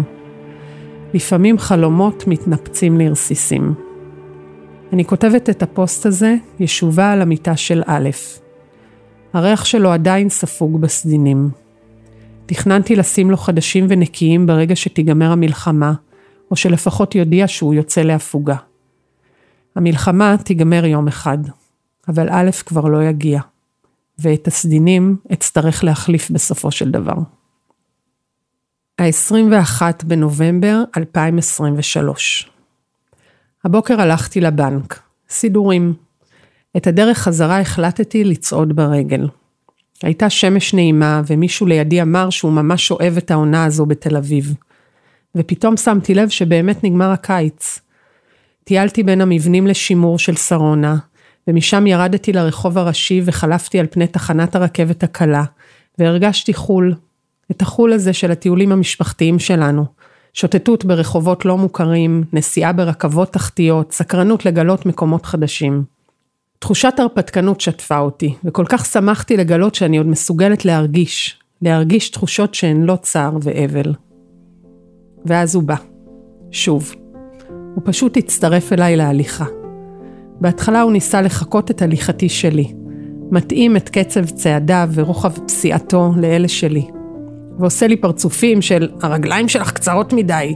לפעמים 1.14 1.58
חלומות 1.58 2.24
מתנפצים 2.26 2.98
לרסיסים. 2.98 3.74
אני 4.92 5.04
כותבת 5.04 5.50
את 5.50 5.62
הפוסט 5.62 6.06
הזה 6.06 6.36
ישובה 6.60 7.12
על 7.12 7.22
המיטה 7.22 7.56
של 7.56 7.82
א'. 7.86 8.10
הריח 9.32 9.64
שלו 9.64 9.90
עדיין 9.90 10.28
ספוג 10.28 10.80
בסדינים. 10.80 11.50
תכננתי 12.46 12.96
לשים 12.96 13.30
לו 13.30 13.36
חדשים 13.36 13.86
ונקיים 13.88 14.46
ברגע 14.46 14.76
שתיגמר 14.76 15.32
המלחמה, 15.32 15.92
או 16.50 16.56
שלפחות 16.56 17.14
יודיע 17.14 17.48
שהוא 17.48 17.74
יוצא 17.74 18.02
להפוגה. 18.02 18.56
המלחמה 19.76 20.36
תיגמר 20.44 20.84
יום 20.84 21.08
אחד, 21.08 21.38
אבל 22.08 22.28
א' 22.30 22.50
כבר 22.66 22.84
לא 22.84 23.04
יגיע, 23.04 23.40
ואת 24.18 24.46
הסדינים 24.46 25.16
אצטרך 25.32 25.84
להחליף 25.84 26.30
בסופו 26.30 26.70
של 26.70 26.90
דבר. 26.90 27.16
ה-21 28.98 29.82
בנובמבר 30.04 30.82
2023. 30.96 32.50
הבוקר 33.64 34.00
הלכתי 34.00 34.40
לבנק, 34.40 35.00
סידורים. 35.28 35.94
את 36.76 36.86
הדרך 36.86 37.18
חזרה 37.18 37.60
החלטתי 37.60 38.24
לצעוד 38.24 38.76
ברגל. 38.76 39.28
הייתה 40.02 40.30
שמש 40.30 40.74
נעימה, 40.74 41.22
ומישהו 41.26 41.66
לידי 41.66 42.02
אמר 42.02 42.30
שהוא 42.30 42.52
ממש 42.52 42.90
אוהב 42.90 43.16
את 43.16 43.30
העונה 43.30 43.64
הזו 43.64 43.86
בתל 43.86 44.16
אביב. 44.16 44.54
ופתאום 45.34 45.76
שמתי 45.76 46.14
לב 46.14 46.28
שבאמת 46.28 46.84
נגמר 46.84 47.10
הקיץ. 47.10 47.78
טיילתי 48.64 49.02
בין 49.02 49.20
המבנים 49.20 49.66
לשימור 49.66 50.18
של 50.18 50.36
שרונה, 50.36 50.96
ומשם 51.48 51.86
ירדתי 51.86 52.32
לרחוב 52.32 52.78
הראשי 52.78 53.22
וחלפתי 53.24 53.80
על 53.80 53.86
פני 53.90 54.06
תחנת 54.06 54.56
הרכבת 54.56 55.02
הקלה, 55.02 55.44
והרגשתי 55.98 56.54
חול, 56.54 56.94
את 57.50 57.62
החול 57.62 57.92
הזה 57.92 58.12
של 58.12 58.30
הטיולים 58.30 58.72
המשפחתיים 58.72 59.38
שלנו. 59.38 59.84
שוטטות 60.32 60.84
ברחובות 60.84 61.44
לא 61.44 61.58
מוכרים, 61.58 62.24
נסיעה 62.32 62.72
ברכבות 62.72 63.32
תחתיות, 63.32 63.92
סקרנות 63.92 64.46
לגלות 64.46 64.86
מקומות 64.86 65.26
חדשים. 65.26 65.84
תחושת 66.58 66.94
הרפתקנות 66.98 67.60
שטפה 67.60 67.98
אותי, 67.98 68.34
וכל 68.44 68.64
כך 68.68 68.86
שמחתי 68.86 69.36
לגלות 69.36 69.74
שאני 69.74 69.98
עוד 69.98 70.06
מסוגלת 70.06 70.64
להרגיש, 70.64 71.40
להרגיש 71.62 72.10
תחושות 72.10 72.54
שהן 72.54 72.82
לא 72.82 72.96
צער 72.96 73.36
ואבל. 73.42 73.92
ואז 75.24 75.54
הוא 75.54 75.62
בא. 75.62 75.74
שוב. 76.50 76.94
הוא 77.74 77.82
פשוט 77.84 78.16
הצטרף 78.16 78.72
אליי 78.72 78.96
להליכה. 78.96 79.44
בהתחלה 80.40 80.82
הוא 80.82 80.92
ניסה 80.92 81.22
לחקות 81.22 81.70
את 81.70 81.82
הליכתי 81.82 82.28
שלי, 82.28 82.72
מתאים 83.30 83.76
את 83.76 83.88
קצב 83.88 84.24
צעדיו 84.24 84.88
ורוחב 84.92 85.32
פסיעתו 85.46 86.12
לאלה 86.16 86.48
שלי. 86.48 86.86
ועושה 87.58 87.86
לי 87.86 87.96
פרצופים 87.96 88.62
של 88.62 88.88
הרגליים 89.02 89.48
שלך 89.48 89.72
קצרות 89.72 90.12
מדי. 90.12 90.54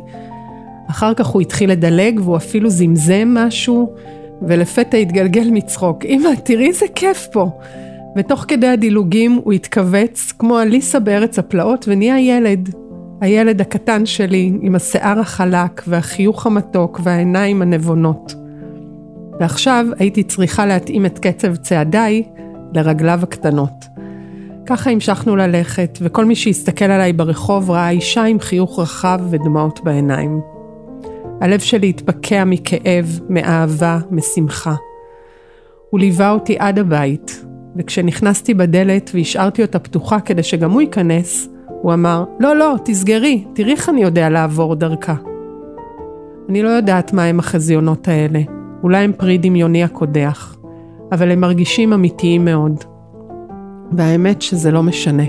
אחר 0.90 1.14
כך 1.14 1.26
הוא 1.26 1.42
התחיל 1.42 1.70
לדלג 1.70 2.20
והוא 2.20 2.36
אפילו 2.36 2.70
זמזם 2.70 3.34
משהו, 3.34 3.94
ולפתע 4.42 4.96
התגלגל 4.96 5.50
מצחוק. 5.50 6.04
אמא, 6.04 6.28
תראי 6.44 6.66
איזה 6.66 6.86
כיף 6.94 7.28
פה. 7.32 7.50
ותוך 8.16 8.44
כדי 8.48 8.66
הדילוגים 8.66 9.40
הוא 9.44 9.52
התכווץ 9.52 10.32
כמו 10.38 10.60
אליסה 10.60 11.00
בארץ 11.00 11.38
הפלאות 11.38 11.84
ונהיה 11.88 12.20
ילד. 12.20 12.83
הילד 13.20 13.60
הקטן 13.60 14.06
שלי 14.06 14.52
עם 14.60 14.74
השיער 14.74 15.20
החלק 15.20 15.82
והחיוך 15.86 16.46
המתוק 16.46 17.00
והעיניים 17.02 17.62
הנבונות. 17.62 18.34
ועכשיו 19.40 19.86
הייתי 19.98 20.22
צריכה 20.22 20.66
להתאים 20.66 21.06
את 21.06 21.18
קצב 21.18 21.56
צעדיי 21.56 22.22
לרגליו 22.74 23.20
הקטנות. 23.22 23.84
ככה 24.66 24.90
המשכנו 24.90 25.36
ללכת, 25.36 25.98
וכל 26.02 26.24
מי 26.24 26.34
שהסתכל 26.34 26.84
עליי 26.84 27.12
ברחוב 27.12 27.70
ראה 27.70 27.90
אישה 27.90 28.24
עם 28.24 28.40
חיוך 28.40 28.78
רחב 28.78 29.20
ודמעות 29.30 29.80
בעיניים. 29.84 30.40
הלב 31.40 31.60
שלי 31.60 31.88
התפקע 31.88 32.44
מכאב, 32.44 33.20
מאהבה, 33.28 33.98
משמחה. 34.10 34.74
הוא 35.90 36.00
ליווה 36.00 36.30
אותי 36.30 36.56
עד 36.58 36.78
הבית, 36.78 37.44
וכשנכנסתי 37.76 38.54
בדלת 38.54 39.10
והשארתי 39.14 39.62
אותה 39.62 39.78
פתוחה 39.78 40.20
כדי 40.20 40.42
שגם 40.42 40.70
הוא 40.70 40.80
ייכנס, 40.80 41.48
הוא 41.84 41.92
אמר, 41.92 42.24
לא, 42.40 42.56
לא, 42.56 42.74
תסגרי, 42.84 43.44
תראי 43.54 43.72
איך 43.72 43.88
אני 43.88 44.02
יודע 44.02 44.28
לעבור 44.28 44.74
דרכה. 44.74 45.14
אני 46.48 46.62
לא 46.62 46.68
יודעת 46.68 47.12
מה 47.12 47.24
הם 47.24 47.38
החזיונות 47.38 48.08
האלה, 48.08 48.40
אולי 48.82 49.04
הם 49.04 49.12
פרי 49.12 49.38
דמיוני 49.38 49.84
הקודח, 49.84 50.56
אבל 51.12 51.30
הם 51.30 51.40
מרגישים 51.40 51.92
אמיתיים 51.92 52.44
מאוד. 52.44 52.84
והאמת 53.92 54.42
שזה 54.42 54.70
לא 54.70 54.82
משנה. 54.82 55.22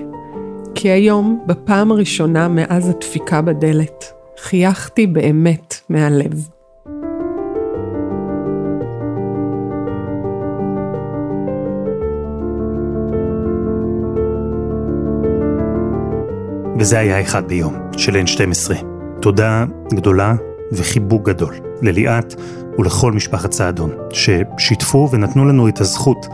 כי 0.76 0.90
היום, 0.90 1.40
בפעם 1.46 1.92
הראשונה 1.92 2.48
מאז 2.48 2.90
הדפיקה 2.90 3.42
בדלת, 3.42 4.14
חייכתי 4.40 5.08
באמת 5.08 5.76
מהלב. 5.90 6.55
וזה 16.80 17.00
היה 17.00 17.22
אחד 17.22 17.48
ביום, 17.48 17.74
של 17.98 18.16
N12. 18.16 18.74
תודה 19.22 19.66
גדולה 19.94 20.36
וחיבוק 20.72 21.30
גדול 21.30 21.56
לליאת 21.82 22.36
ולכל 22.80 23.12
משפחת 23.12 23.52
סעדון, 23.52 23.92
ששיתפו 24.10 25.10
ונתנו 25.12 25.46
לנו 25.46 25.68
את 25.68 25.82
הזכות 25.82 26.28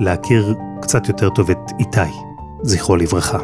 להכיר 0.00 0.54
קצת 0.82 1.08
יותר 1.08 1.30
טוב 1.30 1.50
את 1.50 1.58
איתי, 1.78 2.10
זכרו 2.62 2.96
לברכה. 2.96 3.38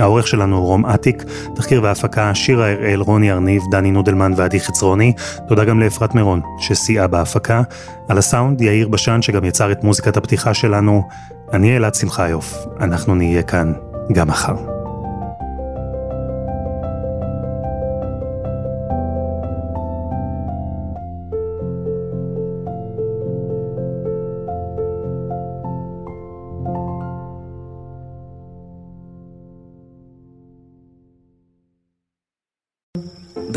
העורך 0.00 0.26
שלנו 0.26 0.56
הוא 0.56 0.66
רום 0.66 0.86
אטיק, 0.86 1.24
תחקיר 1.54 1.82
והפקה 1.82 2.34
שירה 2.34 2.72
הראל, 2.72 3.00
רוני 3.00 3.32
ארניב, 3.32 3.62
דני 3.70 3.90
נודלמן 3.90 4.32
ועדי 4.36 4.60
חצרוני. 4.60 5.12
תודה 5.48 5.64
גם 5.64 5.80
לאפרת 5.80 6.14
מירון, 6.14 6.40
שסייעה 6.58 7.06
בהפקה. 7.06 7.62
על 8.08 8.18
הסאונד 8.18 8.60
יאיר 8.60 8.88
בשן, 8.88 9.22
שגם 9.22 9.44
יצר 9.44 9.72
את 9.72 9.84
מוזיקת 9.84 10.16
הפתיחה 10.16 10.54
שלנו. 10.54 11.08
אני 11.52 11.76
אלעד 11.76 11.94
שמחיוף, 11.94 12.54
אנחנו 12.80 13.14
נהיה 13.14 13.42
כאן 13.42 13.72
גם 14.12 14.28
מחר. 14.28 14.73